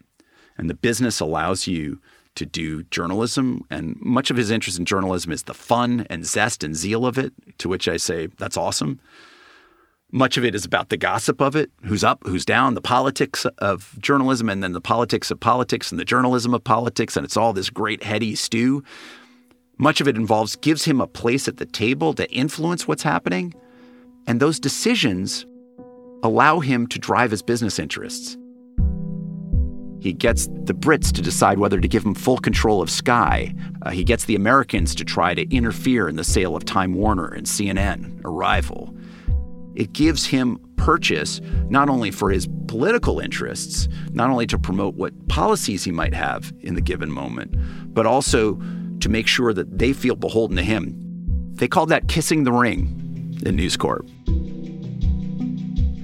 And 0.56 0.68
the 0.68 0.74
business 0.74 1.20
allows 1.20 1.66
you 1.66 2.00
to 2.34 2.46
do 2.46 2.82
journalism. 2.84 3.64
And 3.70 3.96
much 4.00 4.30
of 4.30 4.36
his 4.36 4.50
interest 4.50 4.78
in 4.78 4.84
journalism 4.84 5.32
is 5.32 5.44
the 5.44 5.54
fun 5.54 6.06
and 6.10 6.26
zest 6.26 6.64
and 6.64 6.74
zeal 6.74 7.06
of 7.06 7.18
it, 7.18 7.32
to 7.58 7.68
which 7.68 7.88
I 7.88 7.96
say, 7.96 8.28
that's 8.38 8.56
awesome. 8.56 9.00
Much 10.10 10.36
of 10.36 10.44
it 10.44 10.54
is 10.54 10.64
about 10.64 10.90
the 10.90 10.96
gossip 10.96 11.40
of 11.40 11.56
it 11.56 11.70
who's 11.84 12.04
up, 12.04 12.20
who's 12.24 12.44
down, 12.44 12.74
the 12.74 12.80
politics 12.80 13.46
of 13.58 13.96
journalism, 14.00 14.48
and 14.48 14.62
then 14.62 14.72
the 14.72 14.80
politics 14.80 15.30
of 15.30 15.40
politics 15.40 15.90
and 15.90 15.98
the 15.98 16.04
journalism 16.04 16.54
of 16.54 16.62
politics. 16.62 17.16
And 17.16 17.24
it's 17.24 17.36
all 17.36 17.52
this 17.52 17.70
great 17.70 18.02
heady 18.02 18.34
stew. 18.34 18.84
Much 19.78 20.00
of 20.00 20.08
it 20.08 20.16
involves, 20.16 20.56
gives 20.56 20.84
him 20.84 21.00
a 21.00 21.06
place 21.06 21.48
at 21.48 21.56
the 21.56 21.66
table 21.66 22.14
to 22.14 22.30
influence 22.32 22.86
what's 22.88 23.02
happening. 23.02 23.54
And 24.26 24.40
those 24.40 24.60
decisions 24.60 25.46
allow 26.22 26.60
him 26.60 26.86
to 26.88 26.98
drive 26.98 27.30
his 27.30 27.42
business 27.42 27.78
interests 27.78 28.36
He 30.00 30.12
gets 30.12 30.48
the 30.48 30.74
Brits 30.74 31.12
to 31.12 31.22
decide 31.22 31.58
whether 31.58 31.80
to 31.80 31.88
give 31.88 32.04
him 32.04 32.14
full 32.14 32.38
control 32.38 32.82
of 32.82 32.90
Sky. 32.90 33.54
Uh, 33.82 33.90
he 33.90 34.04
gets 34.04 34.26
the 34.26 34.36
Americans 34.36 34.94
to 34.96 35.04
try 35.04 35.34
to 35.34 35.48
interfere 35.54 36.08
in 36.08 36.16
the 36.16 36.24
sale 36.24 36.56
of 36.56 36.64
Time 36.64 36.94
Warner 36.94 37.28
and 37.28 37.46
CNN, 37.46 38.20
Arrival. 38.24 38.94
It 39.74 39.92
gives 39.92 40.26
him 40.26 40.58
purchase 40.76 41.40
not 41.68 41.88
only 41.88 42.10
for 42.10 42.30
his 42.30 42.48
political 42.68 43.20
interests, 43.20 43.88
not 44.12 44.30
only 44.30 44.46
to 44.48 44.58
promote 44.58 44.96
what 44.96 45.28
policies 45.28 45.84
he 45.84 45.92
might 45.92 46.14
have 46.14 46.52
in 46.60 46.74
the 46.74 46.82
given 46.82 47.10
moment, 47.10 47.54
but 47.94 48.06
also 48.06 48.60
to 49.04 49.10
make 49.10 49.26
sure 49.26 49.52
that 49.52 49.78
they 49.78 49.92
feel 49.92 50.16
beholden 50.16 50.56
to 50.56 50.62
him. 50.62 50.94
They 51.56 51.68
call 51.68 51.86
that 51.86 52.08
kissing 52.08 52.44
the 52.44 52.52
ring 52.52 53.38
in 53.44 53.54
News 53.54 53.76
Corp. 53.76 54.08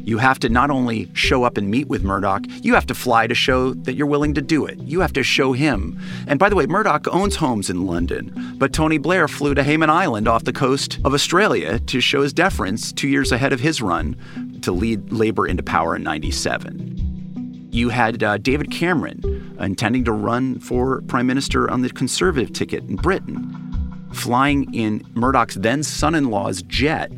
You 0.04 0.19
have 0.19 0.38
to 0.40 0.50
not 0.50 0.71
only 0.71 1.11
show 1.14 1.45
up 1.45 1.57
and 1.57 1.71
meet 1.71 1.88
with 1.88 2.04
Murdoch, 2.04 2.45
you 2.62 2.75
have 2.75 2.85
to 2.87 2.95
fly 2.95 3.26
to 3.26 3.35
show 3.35 3.73
that 3.73 3.95
you're 3.95 4.07
willing 4.07 4.35
to 4.35 4.42
do 4.42 4.66
it. 4.66 4.78
You 4.80 5.00
have 5.00 5.14
to 5.14 5.23
show 5.23 5.52
him. 5.52 5.99
And 6.26 6.38
by 6.38 6.50
the 6.50 6.57
way, 6.57 6.66
Murdoch 6.66 7.09
owns 7.09 7.37
homes 7.37 7.71
in 7.71 7.87
London, 7.87 8.57
but 8.59 8.75
Tony 8.75 8.99
Blair 8.99 9.28
flew 9.28 9.54
to 9.54 9.62
Hayman 9.62 9.88
Island 9.88 10.28
off 10.28 10.45
the 10.45 10.52
coast 10.52 10.99
of 11.04 11.14
Australia 11.14 11.78
to 11.78 12.00
show 12.02 12.21
his 12.21 12.35
deference 12.35 12.92
two 12.92 13.09
years 13.09 13.33
ahead 13.33 13.54
of 13.54 13.61
his 13.61 13.80
run 13.80 14.14
to 14.61 14.73
lead 14.73 15.11
Labour 15.11 15.47
into 15.47 15.62
power 15.62 15.97
in 15.97 16.02
97. 16.02 17.10
You 17.70 17.88
had 17.90 18.22
uh, 18.22 18.38
David 18.38 18.70
Cameron 18.70 19.56
intending 19.60 20.04
to 20.04 20.12
run 20.12 20.58
for 20.58 21.02
prime 21.02 21.26
minister 21.26 21.70
on 21.70 21.82
the 21.82 21.90
Conservative 21.90 22.52
ticket 22.52 22.84
in 22.84 22.96
Britain, 22.96 24.08
flying 24.12 24.72
in 24.74 25.04
Murdoch's 25.14 25.54
then 25.54 25.82
son 25.82 26.14
in 26.14 26.30
law's 26.30 26.62
jet 26.62 27.12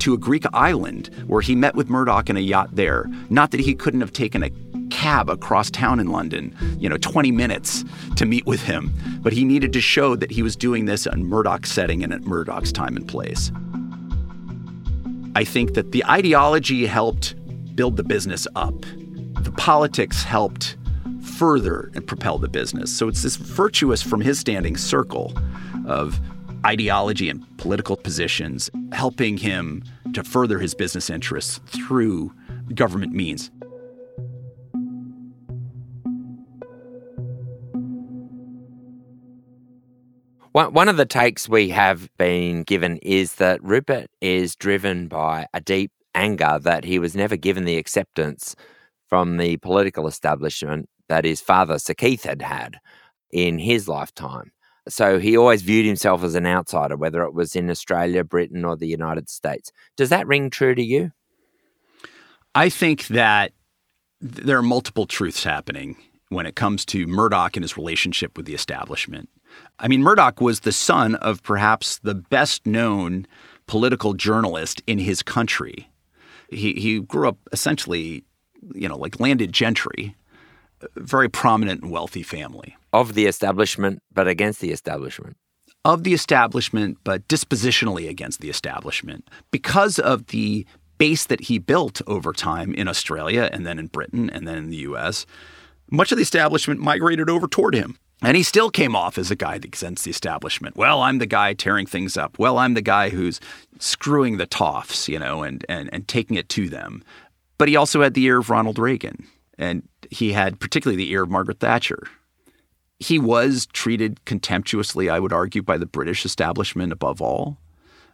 to 0.00 0.14
a 0.14 0.18
Greek 0.18 0.44
island 0.52 1.10
where 1.26 1.42
he 1.42 1.54
met 1.54 1.74
with 1.74 1.90
Murdoch 1.90 2.30
in 2.30 2.36
a 2.36 2.40
yacht 2.40 2.70
there. 2.72 3.10
Not 3.30 3.50
that 3.50 3.60
he 3.60 3.74
couldn't 3.74 4.00
have 4.00 4.12
taken 4.12 4.42
a 4.42 4.50
cab 4.90 5.28
across 5.28 5.70
town 5.70 6.00
in 6.00 6.08
London, 6.08 6.56
you 6.78 6.88
know, 6.88 6.96
20 6.96 7.30
minutes 7.30 7.84
to 8.16 8.24
meet 8.24 8.46
with 8.46 8.62
him, 8.62 8.92
but 9.20 9.32
he 9.32 9.44
needed 9.44 9.72
to 9.74 9.80
show 9.80 10.16
that 10.16 10.30
he 10.30 10.42
was 10.42 10.56
doing 10.56 10.86
this 10.86 11.06
in 11.06 11.26
Murdoch's 11.26 11.70
setting 11.70 12.02
and 12.02 12.12
at 12.12 12.22
Murdoch's 12.22 12.72
time 12.72 12.96
and 12.96 13.06
place. 13.06 13.52
I 15.36 15.44
think 15.44 15.74
that 15.74 15.92
the 15.92 16.04
ideology 16.06 16.86
helped 16.86 17.34
build 17.76 17.96
the 17.96 18.02
business 18.02 18.46
up. 18.56 18.74
The 19.42 19.52
politics 19.56 20.22
helped 20.22 20.76
further 21.22 21.90
and 21.94 22.06
propel 22.06 22.38
the 22.38 22.48
business. 22.48 22.94
So 22.94 23.08
it's 23.08 23.22
this 23.22 23.36
virtuous 23.36 24.02
from 24.02 24.20
his 24.20 24.38
standing 24.38 24.76
circle 24.76 25.32
of 25.86 26.18
ideology 26.66 27.28
and 27.28 27.44
political 27.58 27.96
positions, 27.96 28.68
helping 28.92 29.36
him 29.36 29.84
to 30.14 30.24
further 30.24 30.58
his 30.58 30.74
business 30.74 31.08
interests 31.08 31.60
through 31.66 32.32
government 32.74 33.12
means. 33.12 33.50
One 40.52 40.88
of 40.88 40.96
the 40.96 41.06
takes 41.06 41.48
we 41.48 41.68
have 41.68 42.10
been 42.18 42.64
given 42.64 42.96
is 42.96 43.36
that 43.36 43.62
Rupert 43.62 44.10
is 44.20 44.56
driven 44.56 45.06
by 45.06 45.46
a 45.54 45.60
deep 45.60 45.92
anger 46.16 46.58
that 46.60 46.84
he 46.84 46.98
was 46.98 47.14
never 47.14 47.36
given 47.36 47.64
the 47.64 47.76
acceptance 47.76 48.56
from 49.08 49.36
the 49.36 49.56
political 49.58 50.06
establishment 50.06 50.88
that 51.08 51.24
his 51.24 51.40
father, 51.40 51.78
Sir 51.78 51.94
Keith, 51.94 52.24
had 52.24 52.42
had 52.42 52.78
in 53.30 53.58
his 53.58 53.88
lifetime. 53.88 54.52
So 54.88 55.18
he 55.18 55.36
always 55.36 55.62
viewed 55.62 55.86
himself 55.86 56.24
as 56.24 56.34
an 56.34 56.46
outsider, 56.46 56.96
whether 56.96 57.22
it 57.22 57.34
was 57.34 57.54
in 57.54 57.70
Australia, 57.70 58.24
Britain, 58.24 58.64
or 58.64 58.76
the 58.76 58.86
United 58.86 59.28
States. 59.28 59.70
Does 59.96 60.08
that 60.08 60.26
ring 60.26 60.48
true 60.50 60.74
to 60.74 60.82
you? 60.82 61.12
I 62.54 62.70
think 62.70 63.08
that 63.08 63.52
there 64.20 64.58
are 64.58 64.62
multiple 64.62 65.06
truths 65.06 65.44
happening 65.44 65.96
when 66.30 66.46
it 66.46 66.56
comes 66.56 66.84
to 66.86 67.06
Murdoch 67.06 67.56
and 67.56 67.64
his 67.64 67.76
relationship 67.76 68.36
with 68.36 68.46
the 68.46 68.54
establishment. 68.54 69.28
I 69.78 69.88
mean, 69.88 70.02
Murdoch 70.02 70.40
was 70.40 70.60
the 70.60 70.72
son 70.72 71.14
of 71.16 71.42
perhaps 71.42 71.98
the 71.98 72.14
best 72.14 72.66
known 72.66 73.26
political 73.66 74.14
journalist 74.14 74.82
in 74.86 74.98
his 74.98 75.22
country. 75.22 75.90
He, 76.50 76.74
he 76.74 77.00
grew 77.00 77.28
up 77.28 77.38
essentially, 77.52 78.24
you 78.74 78.88
know, 78.88 78.96
like 78.96 79.20
landed 79.20 79.52
gentry, 79.52 80.14
very 80.96 81.28
prominent 81.28 81.82
and 81.82 81.90
wealthy 81.90 82.22
family. 82.22 82.76
Of 82.92 83.14
the 83.14 83.26
establishment, 83.26 84.02
but 84.12 84.28
against 84.28 84.60
the 84.60 84.70
establishment. 84.70 85.36
Of 85.84 86.04
the 86.04 86.14
establishment, 86.14 86.98
but 87.04 87.26
dispositionally 87.28 88.08
against 88.08 88.40
the 88.40 88.50
establishment. 88.50 89.28
Because 89.50 89.98
of 89.98 90.26
the 90.26 90.66
base 90.98 91.26
that 91.26 91.42
he 91.42 91.58
built 91.58 92.02
over 92.06 92.32
time 92.32 92.74
in 92.74 92.88
Australia 92.88 93.48
and 93.52 93.66
then 93.66 93.78
in 93.78 93.86
Britain 93.86 94.28
and 94.30 94.46
then 94.46 94.56
in 94.56 94.70
the 94.70 94.78
US, 94.78 95.26
much 95.90 96.12
of 96.12 96.16
the 96.16 96.22
establishment 96.22 96.80
migrated 96.80 97.30
over 97.30 97.46
toward 97.46 97.74
him. 97.74 97.98
And 98.20 98.36
he 98.36 98.42
still 98.42 98.68
came 98.70 98.96
off 98.96 99.16
as 99.16 99.30
a 99.30 99.36
guy 99.36 99.58
that 99.58 99.66
against 99.66 100.04
the 100.04 100.10
establishment. 100.10 100.76
Well, 100.76 101.02
I'm 101.02 101.18
the 101.18 101.26
guy 101.26 101.54
tearing 101.54 101.86
things 101.86 102.16
up. 102.16 102.36
Well, 102.36 102.58
I'm 102.58 102.74
the 102.74 102.82
guy 102.82 103.10
who's 103.10 103.38
screwing 103.78 104.38
the 104.38 104.46
toffs, 104.46 105.06
you 105.06 105.20
know, 105.20 105.44
and, 105.44 105.64
and, 105.68 105.88
and 105.92 106.08
taking 106.08 106.36
it 106.36 106.48
to 106.50 106.68
them. 106.68 107.04
But 107.58 107.68
he 107.68 107.76
also 107.76 108.02
had 108.02 108.14
the 108.14 108.24
ear 108.24 108.38
of 108.38 108.50
Ronald 108.50 108.78
Reagan. 108.78 109.26
And 109.58 109.86
he 110.10 110.32
had 110.32 110.60
particularly 110.60 110.96
the 110.96 111.10
ear 111.10 111.24
of 111.24 111.30
Margaret 111.30 111.60
Thatcher. 111.60 112.04
He 113.00 113.18
was 113.18 113.66
treated 113.66 114.24
contemptuously, 114.24 115.10
I 115.10 115.18
would 115.18 115.32
argue, 115.32 115.62
by 115.62 115.76
the 115.76 115.86
British 115.86 116.24
establishment 116.24 116.92
above 116.92 117.20
all. 117.20 117.58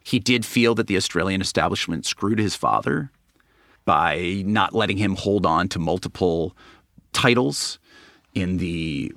He 0.03 0.19
did 0.19 0.45
feel 0.45 0.75
that 0.75 0.87
the 0.87 0.97
Australian 0.97 1.41
establishment 1.41 2.05
screwed 2.05 2.39
his 2.39 2.55
father 2.55 3.11
by 3.85 4.43
not 4.45 4.73
letting 4.73 4.97
him 4.97 5.15
hold 5.15 5.45
on 5.45 5.69
to 5.69 5.79
multiple 5.79 6.55
titles 7.13 7.79
in 8.33 8.57
the 8.57 9.13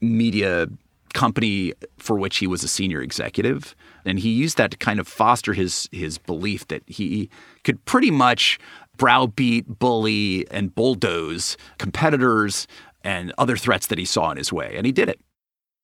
media 0.00 0.68
company 1.12 1.74
for 1.98 2.18
which 2.18 2.38
he 2.38 2.46
was 2.46 2.64
a 2.64 2.68
senior 2.68 3.02
executive 3.02 3.76
and 4.04 4.18
he 4.18 4.30
used 4.30 4.56
that 4.56 4.70
to 4.70 4.76
kind 4.76 4.98
of 4.98 5.06
foster 5.06 5.52
his 5.52 5.88
his 5.92 6.18
belief 6.18 6.66
that 6.68 6.82
he 6.86 7.28
could 7.64 7.84
pretty 7.84 8.10
much 8.10 8.58
browbeat, 9.02 9.66
bully, 9.80 10.46
and 10.52 10.72
bulldoze 10.76 11.56
competitors 11.78 12.68
and 13.02 13.32
other 13.36 13.56
threats 13.56 13.88
that 13.88 13.98
he 13.98 14.04
saw 14.04 14.30
in 14.30 14.36
his 14.36 14.52
way. 14.52 14.74
And 14.76 14.86
he 14.86 14.92
did 14.92 15.08
it. 15.08 15.18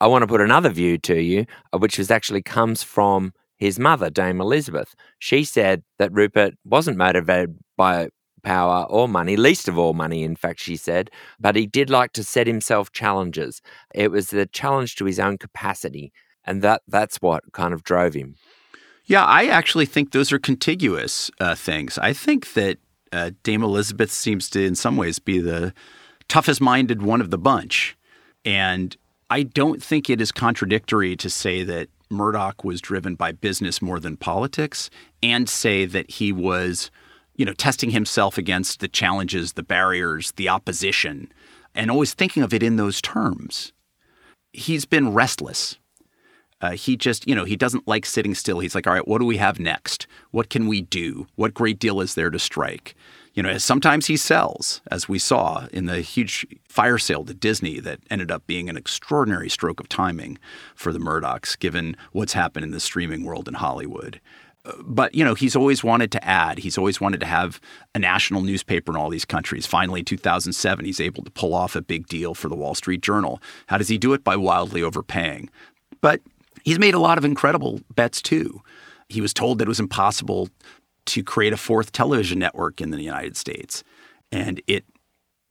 I 0.01 0.07
want 0.07 0.23
to 0.23 0.29
put 0.29 0.41
another 0.41 0.69
view 0.69 0.99
to 0.99 1.21
you, 1.21 1.45
uh, 1.73 1.79
which 1.79 1.99
was 1.99 2.13
actually 2.13 2.43
comes 2.43 2.85
from 2.85 3.33
his 3.57 3.77
mother, 3.77 4.09
Dame 4.09 4.41
Elizabeth. 4.41 4.95
She 5.19 5.43
said 5.43 5.83
that 5.99 6.13
Rupert 6.13 6.55
wasn't 6.65 6.97
motivated 6.97 7.59
by 7.77 8.11
power 8.45 8.87
or 8.89 9.09
money, 9.09 9.35
least 9.35 9.67
of 9.67 9.77
all 9.77 9.95
money, 9.95 10.23
in 10.23 10.37
fact, 10.37 10.61
she 10.61 10.77
said, 10.77 11.11
but 11.41 11.57
he 11.57 11.67
did 11.67 11.91
like 11.91 12.13
to 12.13 12.23
set 12.23 12.47
himself 12.47 12.93
challenges. 12.93 13.61
It 13.93 14.13
was 14.13 14.29
the 14.29 14.47
challenge 14.47 14.95
to 14.95 15.07
his 15.07 15.19
own 15.19 15.39
capacity. 15.39 16.13
And 16.45 16.63
that 16.63 16.83
that's 16.87 17.17
what 17.17 17.43
kind 17.53 17.75
of 17.75 17.83
drove 17.83 18.15
him. 18.15 18.37
Yeah, 19.07 19.25
I 19.25 19.47
actually 19.47 19.87
think 19.87 20.13
those 20.13 20.31
are 20.31 20.39
contiguous 20.39 21.33
uh, 21.41 21.57
things. 21.57 21.99
I 21.99 22.13
think 22.13 22.53
that 22.53 22.79
uh, 23.13 23.31
Dame 23.43 23.63
Elizabeth 23.63 24.11
seems 24.11 24.51
to, 24.51 24.65
in 24.65 24.75
some 24.75 24.97
ways, 24.97 25.19
be 25.19 25.39
the 25.39 25.73
toughest 26.29 26.61
minded 26.61 27.03
one 27.03 27.21
of 27.21 27.31
the 27.31 27.39
bunch. 27.39 27.97
And 28.45 28.97
I 29.31 29.43
don't 29.43 29.83
think 29.83 30.09
it 30.09 30.21
is 30.21 30.33
contradictory 30.33 31.17
to 31.17 31.29
say 31.31 31.63
that 31.65 31.89
Murdoch 32.11 32.65
was 32.65 32.81
driven 32.81 33.15
by 33.15 33.33
business 33.33 33.83
more 33.83 34.01
than 34.01 34.17
politics 34.17 34.89
and 35.23 35.49
say 35.49 35.85
that 35.85 36.11
he 36.13 36.33
was, 36.33 36.91
you 37.37 37.45
know, 37.45 37.53
testing 37.53 37.91
himself 37.91 38.39
against 38.39 38.81
the 38.81 38.89
challenges, 38.89 39.53
the 39.53 39.63
barriers, 39.63 40.33
the 40.33 40.49
opposition, 40.49 41.31
and 41.75 41.91
always 41.91 42.15
thinking 42.15 42.43
of 42.43 42.55
it 42.55 42.63
in 42.63 42.77
those 42.77 43.03
terms. 43.03 43.73
He's 44.53 44.87
been 44.87 45.13
restless. 45.13 45.79
Uh, 46.61 46.73
he 46.73 46.97
just, 46.97 47.27
you 47.29 47.35
know, 47.35 47.45
he 47.45 47.57
doesn't 47.57 47.87
like 47.87 48.05
sitting 48.05 48.35
still. 48.35 48.59
He's 48.59 48.75
like, 48.75 48.87
all 48.87 48.93
right, 48.93 49.07
what 49.07 49.19
do 49.19 49.25
we 49.25 49.37
have 49.37 49.61
next? 49.61 50.07
What 50.31 50.51
can 50.51 50.67
we 50.67 50.81
do? 50.83 51.27
What 51.37 51.55
great 51.55 51.79
deal 51.79 52.01
is 52.01 52.15
there 52.15 52.31
to 52.31 52.39
strike? 52.39 52.95
You 53.35 53.43
know, 53.45 53.57
sometimes 53.59 54.07
he 54.07 54.17
sells, 54.17 54.81
as 54.91 55.09
we 55.09 55.21
saw 55.21 55.69
in 55.73 55.87
the 55.87 56.01
huge 56.01 56.45
fire 56.69 56.99
sale 56.99 57.25
to 57.25 57.35
Disney 57.35 57.79
that 57.79 58.01
ended 58.11 58.33
up 58.33 58.45
being 58.49 58.69
an 58.69 58.77
extraordinary 58.77 59.49
stroke 59.49 59.79
of 59.79 59.89
timing 59.89 60.39
for 60.75 60.93
the 60.93 60.99
Murdochs, 60.99 61.57
given 61.57 61.97
what's 62.11 62.33
happened 62.33 62.65
in 62.65 62.73
the 62.73 62.81
streaming 62.81 63.23
world 63.23 63.47
in 63.47 63.55
Hollywood. 63.55 64.21
Uh, 64.65 64.73
but, 64.83 65.15
you 65.15 65.25
know, 65.25 65.35
he's 65.35 65.55
always 65.55 65.85
wanted 65.85 66.11
to 66.11 66.25
add. 66.25 66.59
He's 66.59 66.77
always 66.77 67.01
wanted 67.01 67.21
to 67.21 67.27
have 67.27 67.61
a 67.95 68.01
national 68.01 68.41
newspaper 68.41 68.91
in 68.91 68.97
all 68.97 69.09
these 69.09 69.25
countries. 69.25 69.67
Finally, 69.67 70.01
in 70.01 70.07
2007, 70.07 70.85
he's 70.85 71.01
able 71.01 71.23
to 71.23 71.31
pull 71.31 71.55
off 71.55 71.77
a 71.77 71.83
big 71.83 72.09
deal 72.09 72.35
for 72.35 72.49
the 72.49 72.57
Wall 72.57 72.75
Street 72.75 73.03
Journal. 73.03 73.41
How 73.69 73.79
does 73.79 73.89
he 73.89 73.99
do 73.99 74.15
it? 74.15 74.25
By 74.25 74.35
wildly 74.35 74.83
overpaying. 74.83 75.49
But 76.01 76.23
he's 76.65 76.79
made 76.79 76.95
a 76.95 76.99
lot 76.99 77.19
of 77.19 77.25
incredible 77.25 77.81
bets, 77.95 78.23
too. 78.23 78.63
He 79.09 79.21
was 79.21 79.33
told 79.33 79.59
that 79.59 79.65
it 79.65 79.69
was 79.69 79.81
impossible 79.81 80.49
to 81.07 81.25
create 81.25 81.53
a 81.53 81.57
fourth 81.57 81.93
television 81.93 82.39
network 82.39 82.81
in 82.81 82.91
the 82.91 83.03
United 83.03 83.37
States. 83.37 83.83
And 84.31 84.61
it 84.67 84.85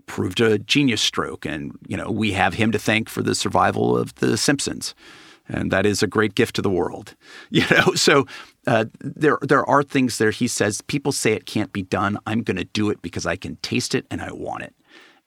proved 0.06 0.40
a 0.40 0.60
genius 0.60 1.02
stroke. 1.02 1.46
And, 1.46 1.78
you 1.88 1.98
know, 1.98 2.10
we 2.10 2.32
have 2.34 2.54
him 2.54 2.72
to 2.72 2.80
thank 2.80 3.10
for 3.10 3.22
the 3.22 3.36
survival 3.36 3.98
of 3.98 4.16
The 4.16 4.38
Simpsons. 4.38 4.96
And 5.50 5.72
that 5.72 5.86
is 5.86 6.04
a 6.04 6.08
great 6.08 6.36
gift 6.36 6.56
to 6.56 6.62
the 6.62 6.70
world. 6.70 7.16
You 7.50 7.64
know, 7.72 7.94
so 7.96 8.26
uh, 8.68 8.86
there, 9.00 9.38
there 9.42 9.66
are 9.66 9.82
things 9.82 10.18
there. 10.18 10.32
He 10.32 10.48
says, 10.48 10.82
people 10.82 11.12
say 11.12 11.34
it 11.34 11.46
can't 11.46 11.72
be 11.72 11.82
done. 11.82 12.18
I'm 12.28 12.44
going 12.44 12.58
to 12.58 12.66
do 12.66 12.90
it 12.90 13.02
because 13.02 13.26
I 13.26 13.38
can 13.38 13.56
taste 13.58 13.96
it 13.96 14.06
and 14.12 14.22
I 14.22 14.32
want 14.34 14.64
it. 14.64 14.76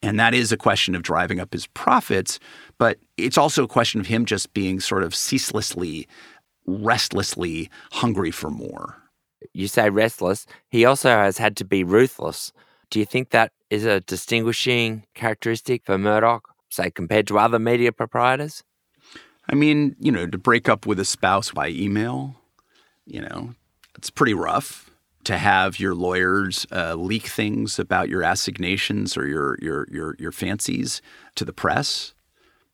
And 0.02 0.18
that 0.18 0.34
is 0.34 0.50
a 0.50 0.56
question 0.56 0.94
of 0.94 1.02
driving 1.02 1.40
up 1.40 1.52
his 1.52 1.66
profits, 1.68 2.38
but 2.78 2.98
it's 3.16 3.36
also 3.36 3.64
a 3.64 3.68
question 3.68 4.00
of 4.00 4.06
him 4.06 4.24
just 4.24 4.54
being 4.54 4.80
sort 4.80 5.02
of 5.02 5.14
ceaselessly, 5.14 6.08
restlessly 6.66 7.70
hungry 7.92 8.30
for 8.30 8.50
more. 8.50 8.96
You 9.52 9.68
say 9.68 9.90
restless. 9.90 10.46
He 10.68 10.84
also 10.84 11.10
has 11.10 11.38
had 11.38 11.56
to 11.58 11.64
be 11.64 11.84
ruthless. 11.84 12.52
Do 12.88 12.98
you 12.98 13.04
think 13.04 13.30
that 13.30 13.52
is 13.68 13.84
a 13.84 14.00
distinguishing 14.00 15.04
characteristic 15.14 15.84
for 15.84 15.98
Murdoch, 15.98 16.48
say, 16.70 16.90
compared 16.90 17.26
to 17.28 17.38
other 17.38 17.58
media 17.58 17.92
proprietors? 17.92 18.64
I 19.48 19.54
mean, 19.54 19.96
you 19.98 20.12
know, 20.12 20.26
to 20.26 20.38
break 20.38 20.68
up 20.68 20.86
with 20.86 20.98
a 20.98 21.04
spouse 21.04 21.50
by 21.50 21.68
email, 21.68 22.36
you 23.06 23.20
know, 23.20 23.54
it's 23.96 24.10
pretty 24.10 24.34
rough 24.34 24.89
to 25.24 25.36
have 25.36 25.78
your 25.78 25.94
lawyers 25.94 26.66
uh, 26.72 26.94
leak 26.94 27.26
things 27.26 27.78
about 27.78 28.08
your 28.08 28.22
assignations 28.22 29.16
or 29.16 29.26
your, 29.26 29.58
your 29.60 29.86
your 29.90 30.16
your 30.18 30.32
fancies 30.32 31.02
to 31.34 31.44
the 31.44 31.52
press. 31.52 32.14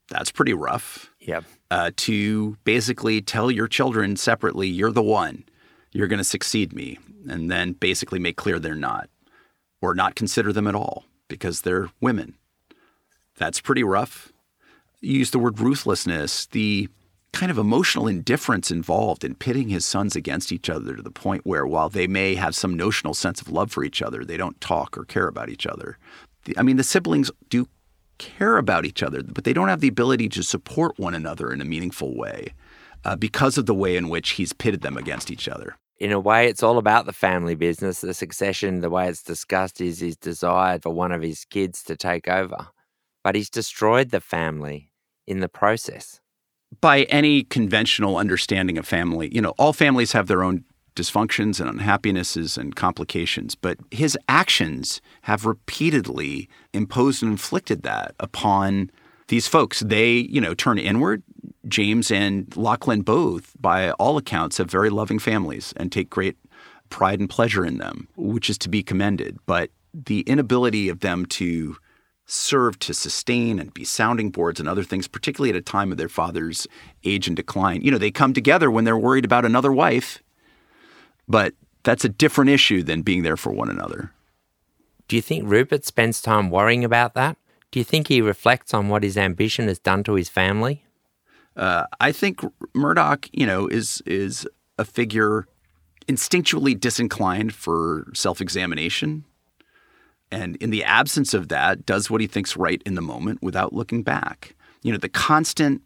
That's 0.08 0.30
pretty 0.30 0.54
rough. 0.54 1.10
Yep. 1.20 1.44
Uh, 1.70 1.90
to 1.96 2.56
basically 2.64 3.20
tell 3.20 3.50
your 3.50 3.66
children 3.66 4.16
separately, 4.16 4.68
you're 4.68 4.92
the 4.92 5.02
one, 5.02 5.44
you're 5.90 6.06
going 6.06 6.18
to 6.18 6.24
succeed 6.24 6.72
me, 6.72 6.98
and 7.28 7.50
then 7.50 7.72
basically 7.72 8.20
make 8.20 8.36
clear 8.36 8.60
they're 8.60 8.76
not, 8.76 9.10
or 9.80 9.94
not 9.94 10.14
consider 10.14 10.52
them 10.52 10.68
at 10.68 10.76
all 10.76 11.04
because 11.26 11.62
they're 11.62 11.90
women. 12.00 12.34
That's 13.36 13.60
pretty 13.60 13.82
rough. 13.82 14.32
You 15.00 15.18
use 15.18 15.32
the 15.32 15.40
word 15.40 15.58
ruthlessness. 15.58 16.46
The 16.46 16.88
kind 17.36 17.50
of 17.50 17.58
emotional 17.58 18.08
indifference 18.08 18.70
involved 18.70 19.22
in 19.22 19.34
pitting 19.34 19.68
his 19.68 19.84
sons 19.84 20.16
against 20.16 20.50
each 20.50 20.70
other 20.70 20.96
to 20.96 21.02
the 21.02 21.10
point 21.10 21.44
where, 21.44 21.66
while 21.66 21.90
they 21.90 22.06
may 22.06 22.34
have 22.34 22.54
some 22.54 22.74
notional 22.74 23.12
sense 23.12 23.42
of 23.42 23.50
love 23.50 23.70
for 23.70 23.84
each 23.84 24.00
other, 24.00 24.24
they 24.24 24.38
don't 24.38 24.58
talk 24.62 24.96
or 24.96 25.04
care 25.04 25.28
about 25.28 25.50
each 25.50 25.66
other. 25.66 25.98
The, 26.44 26.56
I 26.56 26.62
mean, 26.62 26.78
the 26.78 26.82
siblings 26.82 27.30
do 27.50 27.68
care 28.16 28.56
about 28.56 28.86
each 28.86 29.02
other, 29.02 29.22
but 29.22 29.44
they 29.44 29.52
don't 29.52 29.68
have 29.68 29.82
the 29.82 29.88
ability 29.88 30.30
to 30.30 30.42
support 30.42 30.98
one 30.98 31.14
another 31.14 31.52
in 31.52 31.60
a 31.60 31.66
meaningful 31.66 32.16
way 32.16 32.54
uh, 33.04 33.16
because 33.16 33.58
of 33.58 33.66
the 33.66 33.74
way 33.74 33.98
in 33.98 34.08
which 34.08 34.30
he's 34.30 34.54
pitted 34.54 34.80
them 34.80 34.96
against 34.96 35.30
each 35.30 35.46
other. 35.46 35.76
In 35.98 36.12
a 36.12 36.20
way, 36.20 36.46
it's 36.46 36.62
all 36.62 36.78
about 36.78 37.04
the 37.04 37.12
family 37.12 37.54
business. 37.54 38.00
The 38.00 38.14
succession, 38.14 38.80
the 38.80 38.88
way 38.88 39.10
it's 39.10 39.22
discussed, 39.22 39.82
is 39.82 40.00
his 40.00 40.16
desire 40.16 40.78
for 40.78 40.90
one 40.90 41.12
of 41.12 41.20
his 41.20 41.44
kids 41.44 41.82
to 41.82 41.96
take 41.96 42.28
over. 42.28 42.68
But 43.22 43.34
he's 43.34 43.50
destroyed 43.50 44.10
the 44.10 44.22
family 44.22 44.90
in 45.26 45.40
the 45.40 45.50
process 45.50 46.20
by 46.80 47.02
any 47.04 47.44
conventional 47.44 48.16
understanding 48.16 48.78
of 48.78 48.86
family, 48.86 49.34
you 49.34 49.40
know, 49.40 49.54
all 49.58 49.72
families 49.72 50.12
have 50.12 50.26
their 50.26 50.42
own 50.42 50.64
dysfunctions 50.94 51.60
and 51.60 51.68
unhappinesses 51.68 52.56
and 52.58 52.74
complications, 52.74 53.54
but 53.54 53.78
his 53.90 54.18
actions 54.28 55.00
have 55.22 55.44
repeatedly 55.44 56.48
imposed 56.72 57.22
and 57.22 57.32
inflicted 57.32 57.82
that 57.82 58.14
upon 58.18 58.90
these 59.28 59.46
folks. 59.46 59.80
They, 59.80 60.12
you 60.12 60.40
know, 60.40 60.54
turn 60.54 60.78
inward. 60.78 61.22
James 61.68 62.10
and 62.10 62.56
Lachlan 62.56 63.02
both, 63.02 63.52
by 63.60 63.90
all 63.92 64.16
accounts, 64.16 64.58
have 64.58 64.70
very 64.70 64.88
loving 64.88 65.18
families 65.18 65.74
and 65.76 65.92
take 65.92 66.08
great 66.08 66.36
pride 66.90 67.20
and 67.20 67.28
pleasure 67.28 67.64
in 67.64 67.78
them, 67.78 68.08
which 68.16 68.48
is 68.48 68.56
to 68.58 68.68
be 68.68 68.82
commended. 68.82 69.36
But 69.46 69.70
the 69.92 70.20
inability 70.20 70.88
of 70.88 71.00
them 71.00 71.26
to 71.26 71.76
serve 72.26 72.78
to 72.80 72.92
sustain 72.92 73.58
and 73.58 73.72
be 73.72 73.84
sounding 73.84 74.30
boards 74.30 74.58
and 74.58 74.68
other 74.68 74.82
things, 74.82 75.06
particularly 75.06 75.50
at 75.50 75.56
a 75.56 75.62
time 75.62 75.92
of 75.92 75.98
their 75.98 76.08
father's 76.08 76.66
age 77.04 77.28
and 77.28 77.36
decline. 77.36 77.82
You 77.82 77.92
know, 77.92 77.98
they 77.98 78.10
come 78.10 78.34
together 78.34 78.70
when 78.70 78.84
they're 78.84 78.98
worried 78.98 79.24
about 79.24 79.44
another 79.44 79.72
wife, 79.72 80.22
but 81.28 81.54
that's 81.84 82.04
a 82.04 82.08
different 82.08 82.50
issue 82.50 82.82
than 82.82 83.02
being 83.02 83.22
there 83.22 83.36
for 83.36 83.52
one 83.52 83.70
another. 83.70 84.12
Do 85.06 85.14
you 85.14 85.22
think 85.22 85.44
Rupert 85.46 85.84
spends 85.84 86.20
time 86.20 86.50
worrying 86.50 86.84
about 86.84 87.14
that? 87.14 87.36
Do 87.70 87.78
you 87.78 87.84
think 87.84 88.08
he 88.08 88.20
reflects 88.20 88.74
on 88.74 88.88
what 88.88 89.04
his 89.04 89.16
ambition 89.16 89.68
has 89.68 89.78
done 89.78 90.02
to 90.04 90.14
his 90.14 90.28
family? 90.28 90.84
Uh, 91.56 91.86
I 92.00 92.10
think 92.10 92.40
Murdoch, 92.74 93.28
you 93.32 93.46
know, 93.46 93.66
is 93.68 94.02
is 94.04 94.46
a 94.78 94.84
figure 94.84 95.46
instinctually 96.08 96.78
disinclined 96.78 97.54
for 97.54 98.06
self-examination 98.14 99.24
and 100.30 100.56
in 100.56 100.70
the 100.70 100.84
absence 100.84 101.34
of 101.34 101.48
that, 101.48 101.86
does 101.86 102.10
what 102.10 102.20
he 102.20 102.26
thinks 102.26 102.56
right 102.56 102.82
in 102.84 102.94
the 102.94 103.02
moment 103.02 103.42
without 103.42 103.72
looking 103.72 104.02
back. 104.02 104.54
You 104.82 104.92
know, 104.92 104.98
the 104.98 105.08
constant 105.08 105.82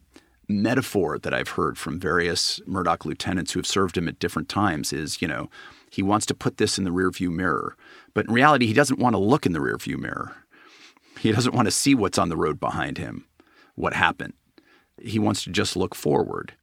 metaphor 0.48 1.18
that 1.18 1.32
I've 1.32 1.50
heard 1.50 1.78
from 1.78 2.00
various 2.00 2.60
Murdoch 2.66 3.04
lieutenants 3.04 3.52
who 3.52 3.60
have 3.60 3.66
served 3.66 3.96
him 3.96 4.08
at 4.08 4.18
different 4.18 4.48
times 4.48 4.92
is, 4.92 5.22
you 5.22 5.28
know, 5.28 5.48
he 5.90 6.02
wants 6.02 6.26
to 6.26 6.34
put 6.34 6.56
this 6.56 6.78
in 6.78 6.84
the 6.84 6.90
rearview 6.90 7.30
mirror. 7.30 7.76
But 8.14 8.26
in 8.26 8.34
reality, 8.34 8.66
he 8.66 8.72
doesn't 8.72 8.98
want 8.98 9.14
to 9.14 9.18
look 9.18 9.46
in 9.46 9.52
the 9.52 9.58
rearview 9.58 9.98
mirror. 9.98 10.34
He 11.18 11.32
doesn't 11.32 11.54
want 11.54 11.66
to 11.66 11.72
see 11.72 11.94
what's 11.94 12.18
on 12.18 12.28
the 12.28 12.36
road 12.36 12.58
behind 12.58 12.98
him, 12.98 13.26
what 13.74 13.94
happened. 13.94 14.32
He 15.00 15.18
wants 15.18 15.44
to 15.44 15.50
just 15.50 15.76
look 15.76 15.94
forward. 15.94 16.54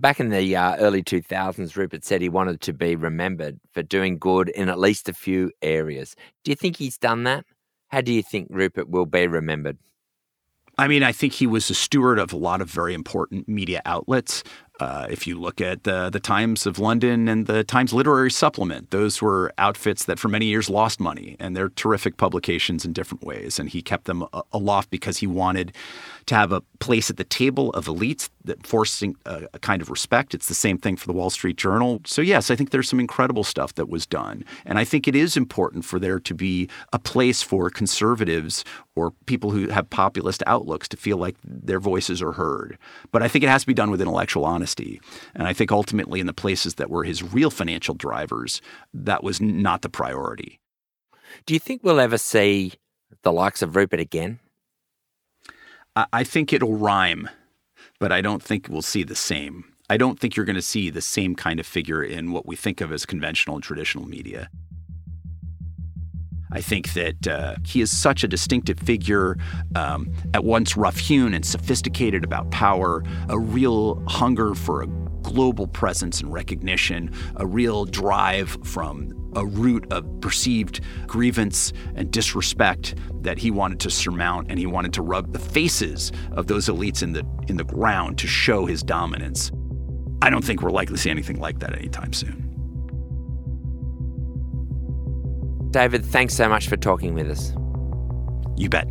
Back 0.00 0.20
in 0.20 0.28
the 0.28 0.54
uh, 0.54 0.76
early 0.76 1.02
2000s, 1.02 1.74
Rupert 1.74 2.04
said 2.04 2.22
he 2.22 2.28
wanted 2.28 2.60
to 2.60 2.72
be 2.72 2.94
remembered 2.94 3.58
for 3.72 3.82
doing 3.82 4.16
good 4.16 4.48
in 4.50 4.68
at 4.68 4.78
least 4.78 5.08
a 5.08 5.12
few 5.12 5.50
areas. 5.60 6.14
Do 6.44 6.52
you 6.52 6.54
think 6.54 6.76
he's 6.76 6.96
done 6.96 7.24
that? 7.24 7.44
How 7.88 8.00
do 8.00 8.12
you 8.12 8.22
think 8.22 8.46
Rupert 8.48 8.88
will 8.88 9.06
be 9.06 9.26
remembered? 9.26 9.76
I 10.78 10.86
mean, 10.86 11.02
I 11.02 11.10
think 11.10 11.32
he 11.32 11.48
was 11.48 11.68
a 11.68 11.74
steward 11.74 12.20
of 12.20 12.32
a 12.32 12.36
lot 12.36 12.60
of 12.60 12.70
very 12.70 12.94
important 12.94 13.48
media 13.48 13.82
outlets. 13.84 14.44
Uh, 14.80 15.06
if 15.10 15.26
you 15.26 15.38
look 15.38 15.60
at 15.60 15.84
the, 15.84 16.08
the 16.10 16.20
Times 16.20 16.66
of 16.66 16.78
London 16.78 17.28
and 17.28 17.46
the 17.46 17.64
Times 17.64 17.92
Literary 17.92 18.30
Supplement, 18.30 18.90
those 18.90 19.20
were 19.20 19.52
outfits 19.58 20.04
that 20.04 20.18
for 20.18 20.28
many 20.28 20.46
years 20.46 20.70
lost 20.70 21.00
money, 21.00 21.36
and 21.40 21.56
they're 21.56 21.70
terrific 21.70 22.16
publications 22.16 22.84
in 22.84 22.92
different 22.92 23.24
ways. 23.24 23.58
And 23.58 23.68
he 23.68 23.82
kept 23.82 24.04
them 24.04 24.24
aloft 24.52 24.90
because 24.90 25.18
he 25.18 25.26
wanted 25.26 25.72
to 26.26 26.34
have 26.34 26.52
a 26.52 26.60
place 26.78 27.10
at 27.10 27.16
the 27.16 27.24
table 27.24 27.70
of 27.70 27.86
elites 27.86 28.28
that 28.44 28.66
forcing 28.66 29.16
a, 29.26 29.48
a, 29.54 29.58
kind 29.58 29.82
of 29.82 29.90
respect. 29.90 30.34
It's 30.34 30.46
the 30.46 30.54
same 30.54 30.78
thing 30.78 30.96
for 30.96 31.06
the 31.06 31.12
Wall 31.12 31.30
Street 31.30 31.56
Journal. 31.56 32.00
So 32.04 32.22
yes, 32.22 32.50
I 32.50 32.56
think 32.56 32.70
there's 32.70 32.88
some 32.88 33.00
incredible 33.00 33.44
stuff 33.44 33.74
that 33.74 33.88
was 33.88 34.06
done, 34.06 34.44
and 34.64 34.78
I 34.78 34.84
think 34.84 35.08
it 35.08 35.16
is 35.16 35.36
important 35.36 35.84
for 35.84 35.98
there 35.98 36.20
to 36.20 36.34
be 36.34 36.68
a 36.92 36.98
place 36.98 37.42
for 37.42 37.70
conservatives 37.70 38.64
or 38.98 39.12
people 39.26 39.50
who 39.50 39.68
have 39.68 39.88
populist 39.88 40.42
outlooks 40.46 40.88
to 40.88 40.96
feel 40.96 41.16
like 41.16 41.36
their 41.44 41.80
voices 41.80 42.20
are 42.20 42.32
heard. 42.32 42.76
But 43.12 43.22
I 43.22 43.28
think 43.28 43.44
it 43.44 43.48
has 43.48 43.62
to 43.62 43.66
be 43.66 43.74
done 43.74 43.90
with 43.90 44.00
intellectual 44.00 44.44
honesty, 44.44 45.00
and 45.34 45.46
I 45.46 45.52
think 45.52 45.70
ultimately 45.70 46.20
in 46.20 46.26
the 46.26 46.32
places 46.32 46.74
that 46.74 46.90
were 46.90 47.04
his 47.04 47.22
real 47.22 47.50
financial 47.50 47.94
drivers, 47.94 48.60
that 48.92 49.22
was 49.22 49.40
not 49.40 49.82
the 49.82 49.88
priority. 49.88 50.58
Do 51.46 51.54
you 51.54 51.60
think 51.60 51.84
we'll 51.84 52.00
ever 52.00 52.18
see 52.18 52.72
the 53.22 53.32
likes 53.32 53.62
of 53.62 53.76
Rupert 53.76 54.00
again? 54.00 54.40
I 56.12 56.24
think 56.24 56.52
it'll 56.52 56.76
rhyme, 56.76 57.28
but 57.98 58.12
I 58.12 58.20
don't 58.20 58.42
think 58.42 58.68
we'll 58.68 58.82
see 58.82 59.02
the 59.02 59.16
same. 59.16 59.64
I 59.90 59.96
don't 59.96 60.20
think 60.20 60.36
you're 60.36 60.46
going 60.46 60.56
to 60.56 60.62
see 60.62 60.90
the 60.90 61.00
same 61.00 61.34
kind 61.34 61.58
of 61.58 61.66
figure 61.66 62.02
in 62.02 62.30
what 62.30 62.46
we 62.46 62.56
think 62.56 62.80
of 62.80 62.92
as 62.92 63.06
conventional 63.06 63.56
and 63.56 63.62
traditional 63.64 64.06
media. 64.06 64.50
I 66.52 66.60
think 66.60 66.92
that 66.94 67.26
uh, 67.26 67.56
he 67.64 67.80
is 67.80 67.94
such 67.94 68.24
a 68.24 68.28
distinctive 68.28 68.78
figure, 68.78 69.36
um, 69.74 70.12
at 70.34 70.44
once 70.44 70.76
rough 70.76 70.98
hewn 70.98 71.34
and 71.34 71.44
sophisticated 71.44 72.24
about 72.24 72.50
power, 72.50 73.02
a 73.28 73.38
real 73.38 74.02
hunger 74.08 74.54
for 74.54 74.82
a 74.82 74.86
global 75.22 75.66
presence 75.66 76.20
and 76.20 76.32
recognition, 76.32 77.12
a 77.36 77.46
real 77.46 77.84
drive 77.84 78.56
from 78.64 79.12
a 79.36 79.44
root 79.44 79.86
of 79.92 80.04
perceived 80.20 80.80
grievance 81.06 81.72
and 81.94 82.10
disrespect 82.10 82.94
that 83.20 83.38
he 83.38 83.50
wanted 83.50 83.78
to 83.80 83.90
surmount 83.90 84.46
and 84.50 84.58
he 84.58 84.66
wanted 84.66 84.92
to 84.92 85.02
rub 85.02 85.32
the 85.32 85.38
faces 85.38 86.12
of 86.32 86.46
those 86.46 86.66
elites 86.66 87.02
in 87.02 87.12
the 87.12 87.26
in 87.48 87.56
the 87.56 87.64
ground 87.64 88.18
to 88.18 88.26
show 88.26 88.64
his 88.64 88.82
dominance. 88.82 89.52
I 90.22 90.30
don't 90.30 90.44
think 90.44 90.62
we're 90.62 90.70
likely 90.70 90.96
to 90.96 91.00
see 91.00 91.10
anything 91.10 91.38
like 91.38 91.60
that 91.60 91.76
anytime 91.76 92.12
soon. 92.12 92.47
David, 95.70 96.04
thanks 96.04 96.34
so 96.34 96.48
much 96.48 96.68
for 96.68 96.76
talking 96.76 97.14
with 97.14 97.30
us. 97.30 97.52
You 98.56 98.68
bet. 98.68 98.86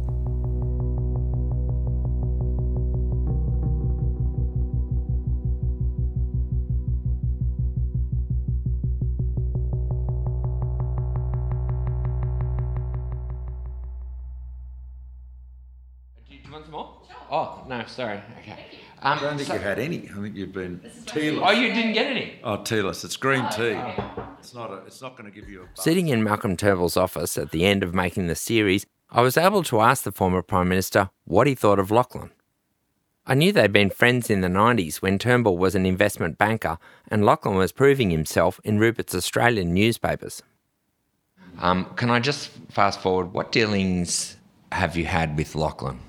Do 16.29 16.35
you 16.35 16.51
want 16.51 16.65
some 16.65 16.71
more? 16.71 17.01
Oh, 17.29 17.65
no, 17.67 17.83
sorry. 17.87 18.21
Okay. 18.39 18.76
Um, 18.99 19.17
I 19.17 19.21
don't 19.21 19.37
think 19.37 19.47
so, 19.47 19.53
you 19.53 19.59
had 19.59 19.77
any. 19.77 20.09
I 20.09 20.13
think 20.21 20.35
you've 20.35 20.53
been 20.53 20.79
tealess. 21.05 21.45
Oh, 21.45 21.51
you 21.51 21.71
didn't 21.73 21.93
get 21.93 22.07
any? 22.07 22.39
Oh, 22.43 22.57
tealess. 22.57 23.05
It's 23.05 23.15
green 23.15 23.45
oh, 23.45 23.55
tea. 23.55 23.79
It's 24.39 24.55
not. 24.55 24.71
A, 24.71 24.77
it's 24.87 25.01
not 25.01 25.15
going 25.15 25.31
to 25.31 25.39
give 25.39 25.49
you 25.49 25.63
a. 25.63 25.81
Sitting 25.81 26.07
in 26.07 26.23
Malcolm 26.23 26.57
Turnbull's 26.57 26.97
office 26.97 27.37
at 27.37 27.51
the 27.51 27.65
end 27.65 27.83
of 27.83 27.93
making 27.93 28.27
the 28.27 28.35
series, 28.35 28.87
I 29.11 29.21
was 29.21 29.37
able 29.37 29.63
to 29.63 29.81
ask 29.81 30.03
the 30.03 30.11
former 30.11 30.41
Prime 30.41 30.67
Minister 30.67 31.11
what 31.25 31.45
he 31.45 31.53
thought 31.53 31.77
of 31.77 31.91
Lachlan. 31.91 32.31
I 33.29 33.35
knew 33.35 33.51
they'd 33.51 33.73
been 33.73 33.89
friends 33.89 34.29
in 34.29 34.41
the 34.41 34.47
90s 34.47 34.97
when 34.97 35.19
Turnbull 35.19 35.57
was 35.57 35.75
an 35.75 35.85
investment 35.85 36.37
banker 36.37 36.77
and 37.09 37.25
Lachlan 37.25 37.55
was 37.55 37.73
proving 37.73 38.09
himself 38.09 38.59
in 38.63 38.79
Rupert's 38.79 39.13
Australian 39.13 39.73
newspapers. 39.73 40.41
Um, 41.59 41.85
can 41.95 42.09
I 42.09 42.19
just 42.19 42.51
fast 42.69 43.01
forward? 43.01 43.33
What 43.33 43.51
dealings 43.51 44.37
have 44.71 44.95
you 44.95 45.05
had 45.05 45.37
with 45.37 45.55
Lachlan? 45.55 45.99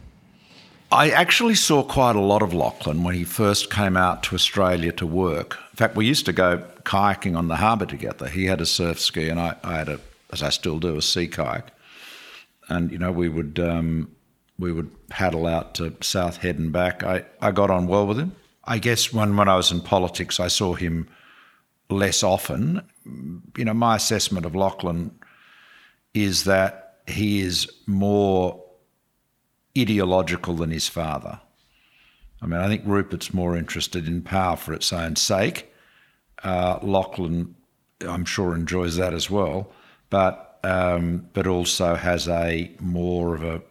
I 0.90 1.10
actually 1.10 1.54
saw 1.54 1.82
quite 1.82 2.16
a 2.16 2.20
lot 2.20 2.42
of 2.42 2.54
Lachlan 2.54 3.04
when 3.04 3.14
he 3.14 3.24
first 3.24 3.70
came 3.70 3.96
out 3.96 4.22
to 4.24 4.34
Australia 4.34 4.90
to 4.92 5.06
work. 5.06 5.58
In 5.72 5.76
fact, 5.76 5.96
we 5.96 6.06
used 6.06 6.24
to 6.26 6.32
go 6.32 6.64
kayaking 6.84 7.36
on 7.36 7.48
the 7.48 7.56
harbour 7.56 7.84
together. 7.84 8.26
He 8.26 8.46
had 8.46 8.62
a 8.62 8.66
surf 8.66 8.98
ski, 8.98 9.28
and 9.28 9.38
I, 9.38 9.54
I 9.62 9.76
had 9.76 9.88
a, 9.90 10.00
as 10.32 10.42
I 10.42 10.48
still 10.48 10.78
do, 10.78 10.96
a 10.96 11.02
sea 11.02 11.28
kayak. 11.28 11.72
And 12.70 12.90
you 12.90 12.98
know, 12.98 13.12
we 13.12 13.28
would 13.28 13.58
um, 13.58 14.10
we 14.58 14.72
would 14.72 14.90
paddle 15.10 15.46
out 15.46 15.74
to 15.74 15.94
South 16.00 16.38
Head 16.38 16.58
and 16.58 16.72
back. 16.72 17.02
I, 17.02 17.24
I 17.42 17.50
got 17.50 17.70
on 17.70 17.86
well 17.86 18.06
with 18.06 18.18
him. 18.18 18.34
I 18.64 18.78
guess 18.78 19.12
when 19.12 19.36
when 19.36 19.48
I 19.48 19.56
was 19.56 19.70
in 19.70 19.82
politics, 19.82 20.40
I 20.40 20.48
saw 20.48 20.72
him 20.72 21.06
less 21.90 22.22
often. 22.22 22.82
You 23.56 23.64
know, 23.66 23.74
my 23.74 23.96
assessment 23.96 24.46
of 24.46 24.54
Lachlan 24.54 25.18
is 26.14 26.44
that 26.44 27.00
he 27.06 27.40
is 27.40 27.70
more 27.86 28.62
ideological 29.80 30.54
than 30.54 30.70
his 30.70 30.88
father. 30.88 31.40
I 32.40 32.46
mean, 32.46 32.60
I 32.60 32.68
think 32.68 32.82
Rupert's 32.84 33.34
more 33.34 33.56
interested 33.56 34.06
in 34.06 34.22
power 34.22 34.56
for 34.56 34.72
its 34.72 34.92
own 34.92 35.16
sake. 35.16 35.72
Uh, 36.42 36.78
Lachlan, 36.82 37.56
I'm 38.06 38.24
sure, 38.24 38.54
enjoys 38.54 38.96
that 38.96 39.12
as 39.12 39.28
well, 39.28 39.72
but 40.08 40.60
um, 40.64 41.28
but 41.32 41.46
also 41.46 41.94
has 41.94 42.28
a 42.28 42.70
more 42.80 43.34
of 43.34 43.44
a 43.44 43.62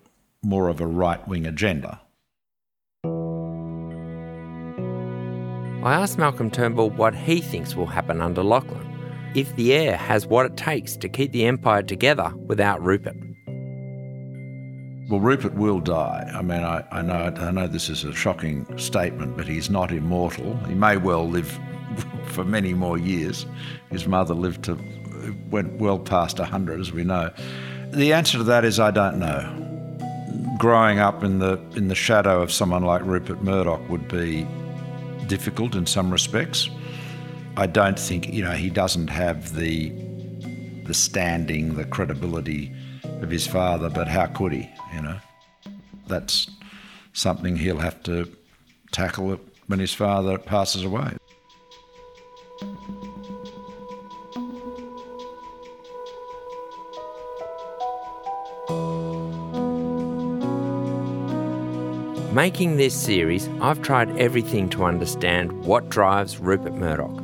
more 0.41 0.67
of 0.69 0.81
a 0.81 0.87
right 0.87 1.25
wing 1.27 1.45
agenda. 1.45 2.01
I 5.83 5.93
asked 5.93 6.17
Malcolm 6.17 6.51
Turnbull 6.51 6.89
what 6.89 7.15
he 7.15 7.39
thinks 7.39 7.75
will 7.75 7.85
happen 7.85 8.21
under 8.21 8.43
Lachlan, 8.43 8.85
if 9.35 9.55
the 9.55 9.73
heir 9.73 9.95
has 9.95 10.27
what 10.27 10.45
it 10.45 10.57
takes 10.57 10.97
to 10.97 11.07
keep 11.07 11.31
the 11.31 11.45
empire 11.45 11.83
together 11.83 12.33
without 12.47 12.83
Rupert. 12.83 13.26
Well, 15.09 15.21
Rupert 15.21 15.53
will 15.53 15.79
die. 15.79 16.29
I 16.35 16.41
mean, 16.41 16.63
I, 16.63 16.83
I, 16.91 17.01
know 17.01 17.33
I 17.37 17.51
know 17.51 17.67
this 17.67 17.87
is 17.87 18.03
a 18.03 18.13
shocking 18.13 18.77
statement, 18.77 19.37
but 19.37 19.47
he's 19.47 19.69
not 19.69 19.91
immortal. 19.91 20.57
He 20.65 20.73
may 20.73 20.97
well 20.97 21.27
live 21.29 21.57
for 22.25 22.43
many 22.43 22.73
more 22.73 22.97
years. 22.97 23.45
His 23.89 24.05
mother 24.05 24.33
lived 24.33 24.65
to 24.65 24.77
went 25.49 25.79
well 25.79 25.97
past 25.97 26.39
hundred, 26.39 26.81
as 26.81 26.91
we 26.91 27.05
know. 27.05 27.31
The 27.91 28.11
answer 28.11 28.37
to 28.37 28.43
that 28.45 28.65
is 28.65 28.81
I 28.81 28.91
don't 28.91 29.17
know. 29.17 29.53
Growing 30.59 30.99
up 30.99 31.23
in 31.23 31.39
the 31.39 31.57
in 31.77 31.87
the 31.87 31.95
shadow 31.95 32.41
of 32.41 32.51
someone 32.51 32.83
like 32.83 33.01
Rupert 33.03 33.41
Murdoch 33.41 33.87
would 33.89 34.09
be 34.09 34.45
difficult 35.27 35.73
in 35.73 35.85
some 35.85 36.11
respects. 36.11 36.69
I 37.55 37.65
don't 37.65 37.97
think 37.97 38.33
you 38.33 38.43
know 38.43 38.51
he 38.51 38.69
doesn't 38.69 39.07
have 39.07 39.55
the 39.55 39.89
the 40.83 40.93
standing, 40.93 41.75
the 41.75 41.85
credibility 41.85 42.73
of 43.21 43.29
his 43.29 43.47
father, 43.47 43.89
but 43.89 44.07
how 44.07 44.27
could 44.27 44.51
he? 44.51 44.69
You 44.93 45.01
know, 45.01 45.17
that's 46.07 46.49
something 47.13 47.55
he'll 47.55 47.79
have 47.79 48.01
to 48.03 48.31
tackle 48.91 49.39
when 49.67 49.79
his 49.79 49.93
father 49.93 50.37
passes 50.37 50.83
away. 50.83 51.17
Making 62.33 62.77
this 62.77 62.93
series, 62.93 63.49
I've 63.61 63.81
tried 63.81 64.15
everything 64.19 64.69
to 64.69 64.83
understand 64.83 65.65
what 65.65 65.89
drives 65.89 66.37
Rupert 66.37 66.75
Murdoch. 66.75 67.23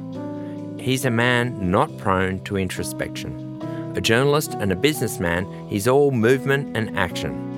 He's 0.80 1.06
a 1.06 1.12
man 1.12 1.70
not 1.70 1.96
prone 2.00 2.44
to 2.46 2.58
introspection. 2.58 3.53
A 3.96 4.02
journalist 4.02 4.56
and 4.56 4.72
a 4.72 4.76
businessman, 4.76 5.68
he's 5.68 5.88
all 5.88 6.10
movement 6.10 6.76
and 6.76 6.98
action. 6.98 7.52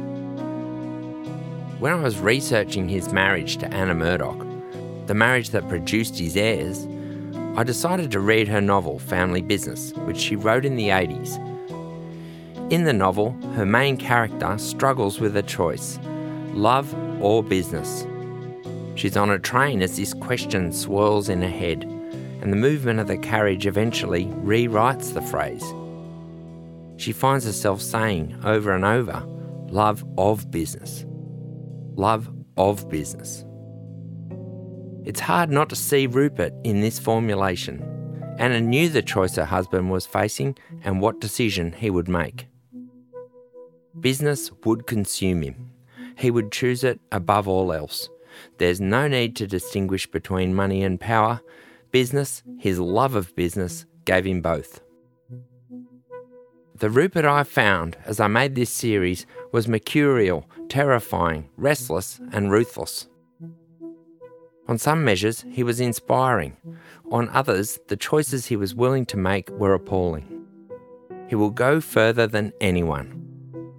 When 1.79 1.93
I 1.93 2.01
was 2.01 2.19
researching 2.19 2.89
his 2.89 3.13
marriage 3.13 3.55
to 3.57 3.73
Anna 3.73 3.93
Murdoch, 3.93 4.45
the 5.07 5.13
marriage 5.13 5.51
that 5.51 5.69
produced 5.69 6.19
his 6.19 6.35
heirs, 6.35 6.87
I 7.55 7.63
decided 7.63 8.11
to 8.11 8.19
read 8.19 8.49
her 8.49 8.59
novel, 8.59 8.99
Family 8.99 9.41
Business, 9.41 9.93
which 9.99 10.17
she 10.17 10.35
wrote 10.35 10.65
in 10.65 10.75
the 10.75 10.89
80s. 10.89 11.37
In 12.69 12.83
the 12.83 12.91
novel, 12.91 13.31
her 13.53 13.65
main 13.65 13.95
character 13.95 14.57
struggles 14.57 15.21
with 15.21 15.37
a 15.37 15.43
choice 15.43 15.99
love 16.51 16.93
or 17.21 17.43
business. 17.43 18.05
She's 18.95 19.15
on 19.15 19.29
a 19.29 19.39
train 19.39 19.81
as 19.81 19.95
this 19.95 20.13
question 20.13 20.73
swirls 20.73 21.29
in 21.29 21.41
her 21.41 21.47
head, 21.47 21.83
and 22.41 22.51
the 22.51 22.57
movement 22.57 22.99
of 22.99 23.07
the 23.07 23.17
carriage 23.17 23.67
eventually 23.67 24.25
rewrites 24.43 25.13
the 25.13 25.21
phrase. 25.21 25.63
She 26.97 27.11
finds 27.11 27.45
herself 27.45 27.81
saying 27.81 28.37
over 28.43 28.71
and 28.71 28.85
over, 28.85 29.23
love 29.69 30.05
of 30.17 30.49
business. 30.51 31.05
Love 31.95 32.29
of 32.57 32.89
business. 32.89 33.45
It's 35.03 35.19
hard 35.19 35.49
not 35.49 35.69
to 35.69 35.75
see 35.75 36.07
Rupert 36.07 36.53
in 36.63 36.81
this 36.81 36.97
formulation. 36.97 37.83
Anna 38.37 38.59
knew 38.59 38.89
the 38.89 39.01
choice 39.01 39.35
her 39.35 39.45
husband 39.45 39.91
was 39.91 40.05
facing 40.05 40.57
and 40.83 40.99
what 40.99 41.21
decision 41.21 41.71
he 41.73 41.89
would 41.89 42.09
make. 42.09 42.47
Business 43.99 44.51
would 44.65 44.87
consume 44.87 45.41
him. 45.41 45.71
He 46.17 46.31
would 46.31 46.51
choose 46.51 46.83
it 46.83 46.99
above 47.11 47.47
all 47.47 47.71
else. 47.71 48.09
There's 48.57 48.81
no 48.81 49.07
need 49.07 49.35
to 49.37 49.47
distinguish 49.47 50.07
between 50.07 50.53
money 50.53 50.83
and 50.83 50.99
power. 50.99 51.41
Business, 51.91 52.43
his 52.57 52.79
love 52.79 53.15
of 53.15 53.35
business, 53.35 53.85
gave 54.05 54.25
him 54.25 54.41
both. 54.41 54.81
The 56.77 56.89
Rupert 56.89 57.23
I 57.23 57.43
found 57.43 57.95
as 58.03 58.19
I 58.19 58.27
made 58.27 58.55
this 58.55 58.69
series 58.69 59.25
was 59.53 59.65
mercurial, 59.65 60.49
terrifying, 60.67 61.47
restless, 61.55 62.19
and 62.33 62.51
ruthless. 62.51 63.07
On 64.67 64.77
some 64.77 65.05
measures, 65.05 65.45
he 65.49 65.63
was 65.63 65.79
inspiring. 65.79 66.57
On 67.09 67.29
others, 67.29 67.79
the 67.87 67.95
choices 67.95 68.47
he 68.47 68.57
was 68.57 68.75
willing 68.75 69.05
to 69.05 69.17
make 69.17 69.49
were 69.51 69.73
appalling. 69.73 70.45
He 71.29 71.35
will 71.35 71.49
go 71.49 71.79
further 71.79 72.27
than 72.27 72.51
anyone. 72.59 73.21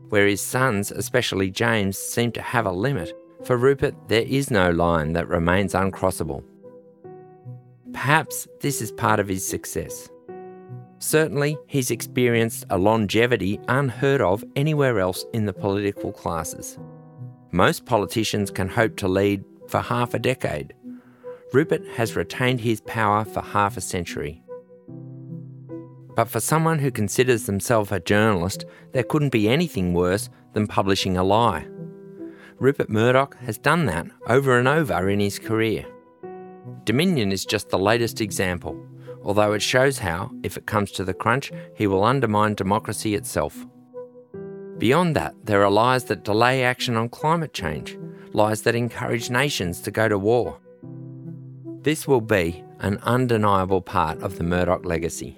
Where 0.09 0.27
his 0.27 0.41
sons, 0.41 0.91
especially 0.91 1.51
James, 1.51 1.99
seem 1.99 2.33
to 2.33 2.41
have 2.41 2.65
a 2.65 2.73
limit, 2.73 3.13
for 3.45 3.59
Rupert 3.59 4.09
there 4.09 4.23
is 4.23 4.51
no 4.51 4.71
line 4.71 5.13
that 5.13 5.29
remains 5.29 5.75
uncrossable. 5.75 6.45
Perhaps 7.93 8.49
this 8.61 8.81
is 8.81 8.91
part 8.91 9.21
of 9.21 9.29
his 9.29 9.47
success. 9.47 10.09
Certainly, 10.99 11.59
he's 11.67 11.91
experienced 11.91 12.65
a 12.71 12.79
longevity 12.79 13.61
unheard 13.69 14.21
of 14.21 14.45
anywhere 14.57 14.99
else 14.99 15.25
in 15.33 15.45
the 15.45 15.53
political 15.53 16.13
classes. 16.13 16.79
Most 17.53 17.85
politicians 17.85 18.51
can 18.51 18.69
hope 18.69 18.97
to 18.97 19.09
lead 19.09 19.45
for 19.69 19.81
half 19.81 20.15
a 20.15 20.19
decade. 20.19 20.75
Rupert 21.53 21.87
has 21.97 22.17
retained 22.17 22.61
his 22.61 22.81
power 22.83 23.25
for 23.25 23.41
half 23.41 23.77
a 23.77 23.81
century. 23.81 24.43
But 26.17 26.29
for 26.29 26.41
someone 26.41 26.79
who 26.79 26.91
considers 26.91 27.45
themselves 27.45 27.93
a 27.93 28.01
journalist, 28.01 28.65
there 28.93 29.03
couldn't 29.03 29.33
be 29.33 29.49
anything 29.49 29.93
worse 29.93 30.31
than 30.55 30.67
publishing 30.67 31.17
a 31.17 31.23
lie. 31.23 31.67
Rupert 32.59 32.89
Murdoch 32.89 33.37
has 33.41 33.59
done 33.59 33.85
that 33.87 34.07
over 34.27 34.59
and 34.59 34.67
over 34.67 35.11
in 35.11 35.21
his 35.21 35.39
career. 35.39 35.85
Dominion 36.85 37.33
is 37.33 37.45
just 37.45 37.69
the 37.69 37.79
latest 37.79 38.23
example 38.23 38.83
although 39.27 39.53
it 39.53 39.61
shows 39.61 39.99
how, 39.99 40.31
if 40.45 40.57
it 40.57 40.67
comes 40.67 40.93
to 40.93 41.03
the 41.03 41.13
crunch, 41.13 41.51
he 41.75 41.89
will 41.89 42.05
undermine 42.05 42.55
democracy 42.55 43.17
itself. 43.17 43.67
Beyond 44.79 45.17
that, 45.17 45.35
there 45.43 45.65
are 45.65 45.71
lies 45.71 46.05
that 46.05 46.23
delay 46.23 46.63
action 46.63 46.97
on 46.97 47.09
climate 47.09 47.53
change, 47.53 47.99
lies 48.33 48.63
that 48.63 48.77
encourage 48.77 49.29
nations 49.29 49.81
to 49.81 49.91
go 49.91 50.09
to 50.09 50.17
war. 50.17 50.61
This 51.83 52.07
will 52.07 52.21
be 52.21 52.63
an 52.79 52.99
undeniable 53.03 53.81
part 53.81 54.23
of 54.23 54.39
the 54.39 54.45
Murdoch 54.45 54.85
legacy. 54.85 55.37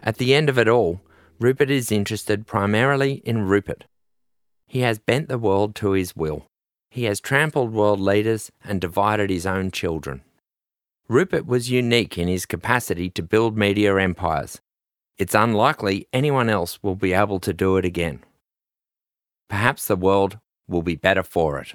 At 0.00 0.18
the 0.18 0.32
end 0.32 0.48
of 0.48 0.60
it 0.60 0.68
all, 0.68 1.00
Rupert 1.40 1.70
is 1.70 1.90
interested 1.90 2.46
primarily 2.46 3.14
in 3.24 3.48
Rupert. 3.48 3.86
He 4.68 4.80
has 4.80 5.00
bent 5.00 5.28
the 5.28 5.38
world 5.38 5.74
to 5.76 5.92
his 5.92 6.14
will. 6.14 6.46
He 6.96 7.04
has 7.04 7.20
trampled 7.20 7.74
world 7.74 8.00
leaders 8.00 8.50
and 8.64 8.80
divided 8.80 9.28
his 9.28 9.44
own 9.44 9.70
children. 9.70 10.22
Rupert 11.10 11.44
was 11.44 11.70
unique 11.70 12.16
in 12.16 12.26
his 12.26 12.46
capacity 12.46 13.10
to 13.10 13.22
build 13.22 13.54
media 13.54 13.94
empires. 13.96 14.62
It's 15.18 15.34
unlikely 15.34 16.08
anyone 16.10 16.48
else 16.48 16.82
will 16.82 16.94
be 16.94 17.12
able 17.12 17.38
to 17.40 17.52
do 17.52 17.76
it 17.76 17.84
again. 17.84 18.24
Perhaps 19.50 19.88
the 19.88 19.94
world 19.94 20.38
will 20.66 20.80
be 20.80 20.96
better 20.96 21.22
for 21.22 21.58
it. 21.58 21.74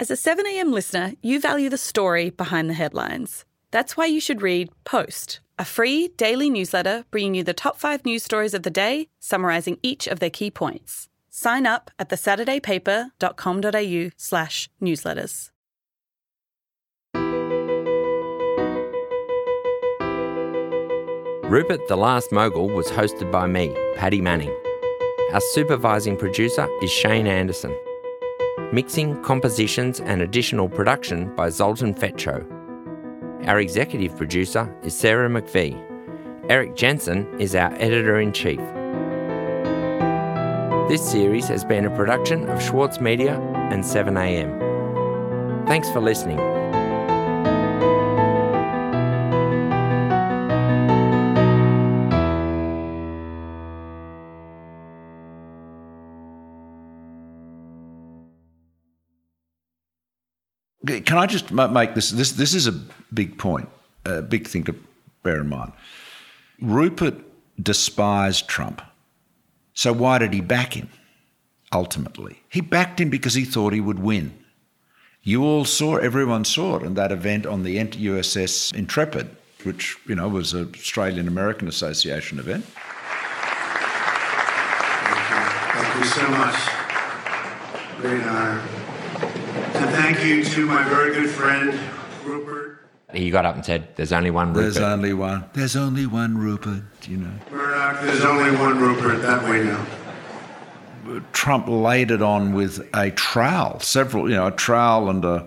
As 0.00 0.10
a 0.10 0.14
7am 0.14 0.72
listener, 0.72 1.12
you 1.22 1.38
value 1.38 1.70
the 1.70 1.78
story 1.78 2.30
behind 2.30 2.68
the 2.68 2.74
headlines. 2.74 3.44
That's 3.70 3.96
why 3.96 4.06
you 4.06 4.18
should 4.18 4.42
read 4.42 4.68
Post, 4.82 5.38
a 5.58 5.64
free 5.64 6.08
daily 6.16 6.50
newsletter 6.50 7.04
bringing 7.10 7.34
you 7.34 7.44
the 7.44 7.54
top 7.54 7.76
five 7.76 8.04
news 8.04 8.22
stories 8.22 8.54
of 8.54 8.62
the 8.62 8.70
day, 8.70 9.08
summarising 9.20 9.78
each 9.82 10.06
of 10.06 10.20
their 10.20 10.30
key 10.30 10.50
points. 10.50 11.08
Sign 11.30 11.66
up 11.66 11.90
at 11.98 12.10
thesaturdaypaper.com.au 12.10 14.10
slash 14.16 14.68
newsletters. 14.80 15.50
Rupert 21.50 21.86
the 21.88 21.96
Last 21.96 22.32
Mogul 22.32 22.68
was 22.68 22.88
hosted 22.88 23.30
by 23.30 23.46
me, 23.46 23.74
Paddy 23.96 24.20
Manning. 24.20 24.54
Our 25.32 25.40
supervising 25.52 26.16
producer 26.16 26.68
is 26.82 26.90
Shane 26.90 27.26
Anderson. 27.26 27.76
Mixing, 28.72 29.22
compositions, 29.22 30.00
and 30.00 30.22
additional 30.22 30.68
production 30.68 31.34
by 31.36 31.50
Zoltan 31.50 31.94
Fecso. 31.94 32.63
Our 33.46 33.60
executive 33.60 34.16
producer 34.16 34.74
is 34.82 34.96
Sarah 34.96 35.28
McVeigh. 35.28 35.78
Erik 36.48 36.74
Jensen 36.76 37.28
is 37.38 37.54
our 37.54 37.74
editor 37.74 38.18
in 38.18 38.32
chief. 38.32 38.58
This 40.88 41.06
series 41.06 41.46
has 41.48 41.62
been 41.62 41.84
a 41.84 41.94
production 41.94 42.48
of 42.48 42.62
Schwartz 42.62 43.00
Media 43.00 43.38
and 43.70 43.84
7am. 43.84 45.66
Thanks 45.66 45.90
for 45.90 46.00
listening. 46.00 46.53
Can 61.04 61.18
I 61.18 61.26
just 61.26 61.50
make 61.52 61.94
this? 61.94 62.10
This 62.10 62.32
this 62.32 62.54
is 62.54 62.66
a 62.66 62.72
big 63.12 63.38
point, 63.38 63.68
a 64.04 64.22
big 64.22 64.46
thing 64.46 64.64
to 64.64 64.74
bear 65.22 65.40
in 65.40 65.48
mind. 65.48 65.72
Rupert 66.60 67.14
despised 67.62 68.48
Trump. 68.48 68.82
So 69.74 69.92
why 69.92 70.18
did 70.18 70.32
he 70.32 70.40
back 70.40 70.74
him? 70.74 70.88
Ultimately, 71.72 72.42
he 72.48 72.60
backed 72.60 73.00
him 73.00 73.10
because 73.10 73.34
he 73.34 73.44
thought 73.44 73.72
he 73.72 73.80
would 73.80 73.98
win. 73.98 74.32
You 75.22 75.42
all 75.42 75.64
saw, 75.64 75.96
everyone 75.96 76.44
saw 76.44 76.76
it 76.76 76.82
in 76.82 76.94
that 76.94 77.10
event 77.10 77.46
on 77.46 77.62
the 77.62 77.78
USS 77.78 78.74
Intrepid, 78.74 79.34
which 79.64 79.96
you 80.06 80.14
know 80.14 80.28
was 80.28 80.52
an 80.52 80.70
Australian 80.74 81.26
American 81.26 81.66
Association 81.66 82.38
event. 82.38 82.64
Thank 82.64 82.84
you, 85.30 85.40
thank 85.72 85.96
you 85.98 86.04
so 86.04 86.28
much. 86.30 86.56
Great 88.00 88.22
honor. 88.22 88.83
And 89.74 89.90
thank 89.90 90.24
you 90.24 90.44
to 90.44 90.66
my 90.66 90.84
very 90.88 91.12
good 91.14 91.30
friend 91.30 91.78
Rupert. 92.24 92.80
He 93.12 93.30
got 93.30 93.44
up 93.44 93.56
and 93.56 93.64
said, 93.64 93.88
"There's 93.96 94.12
only 94.12 94.30
one 94.30 94.52
Rupert." 94.52 94.74
There's 94.74 94.84
only 94.84 95.12
one. 95.12 95.44
There's 95.52 95.76
only 95.76 96.06
one 96.06 96.38
Rupert. 96.38 96.82
You 97.08 97.18
know. 97.18 97.34
Murdoch, 97.50 98.00
there's 98.02 98.24
only 98.24 98.56
one 98.56 98.78
Rupert. 98.78 99.22
That 99.22 99.42
way 99.44 99.64
now. 99.64 99.84
Trump 101.32 101.68
laid 101.68 102.10
it 102.10 102.22
on 102.22 102.54
with 102.54 102.88
a 102.94 103.10
trowel, 103.10 103.78
several, 103.80 104.30
you 104.30 104.36
know, 104.36 104.46
a 104.46 104.50
trowel 104.50 105.10
and 105.10 105.24
a, 105.24 105.46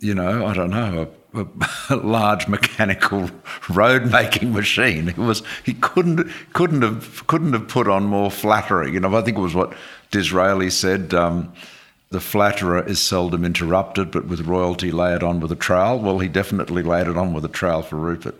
you 0.00 0.14
know, 0.14 0.46
I 0.46 0.52
don't 0.52 0.70
know, 0.70 1.08
a, 1.34 1.46
a 1.88 1.96
large 1.96 2.46
mechanical 2.46 3.30
road 3.68 4.10
making 4.10 4.52
machine. 4.52 5.08
It 5.08 5.16
was 5.16 5.42
he 5.64 5.74
couldn't 5.74 6.30
couldn't 6.52 6.82
have 6.82 7.26
couldn't 7.26 7.52
have 7.52 7.68
put 7.68 7.88
on 7.88 8.04
more 8.04 8.30
flattery. 8.30 8.92
You 8.92 9.00
know, 9.00 9.16
I 9.16 9.22
think 9.22 9.38
it 9.38 9.40
was 9.40 9.54
what 9.54 9.72
Disraeli 10.10 10.70
said. 10.70 11.14
Um, 11.14 11.52
the 12.10 12.20
flatterer 12.20 12.84
is 12.86 13.00
seldom 13.00 13.44
interrupted, 13.44 14.10
but 14.10 14.26
with 14.26 14.40
royalty 14.40 14.90
lay 14.90 15.14
it 15.14 15.22
on 15.22 15.38
with 15.38 15.52
a 15.52 15.56
trowel. 15.56 16.00
Well, 16.00 16.18
he 16.18 16.28
definitely 16.28 16.82
laid 16.82 17.06
it 17.06 17.16
on 17.16 17.32
with 17.32 17.44
a 17.44 17.48
trowel 17.48 17.82
for 17.82 17.96
Rupert. 17.96 18.36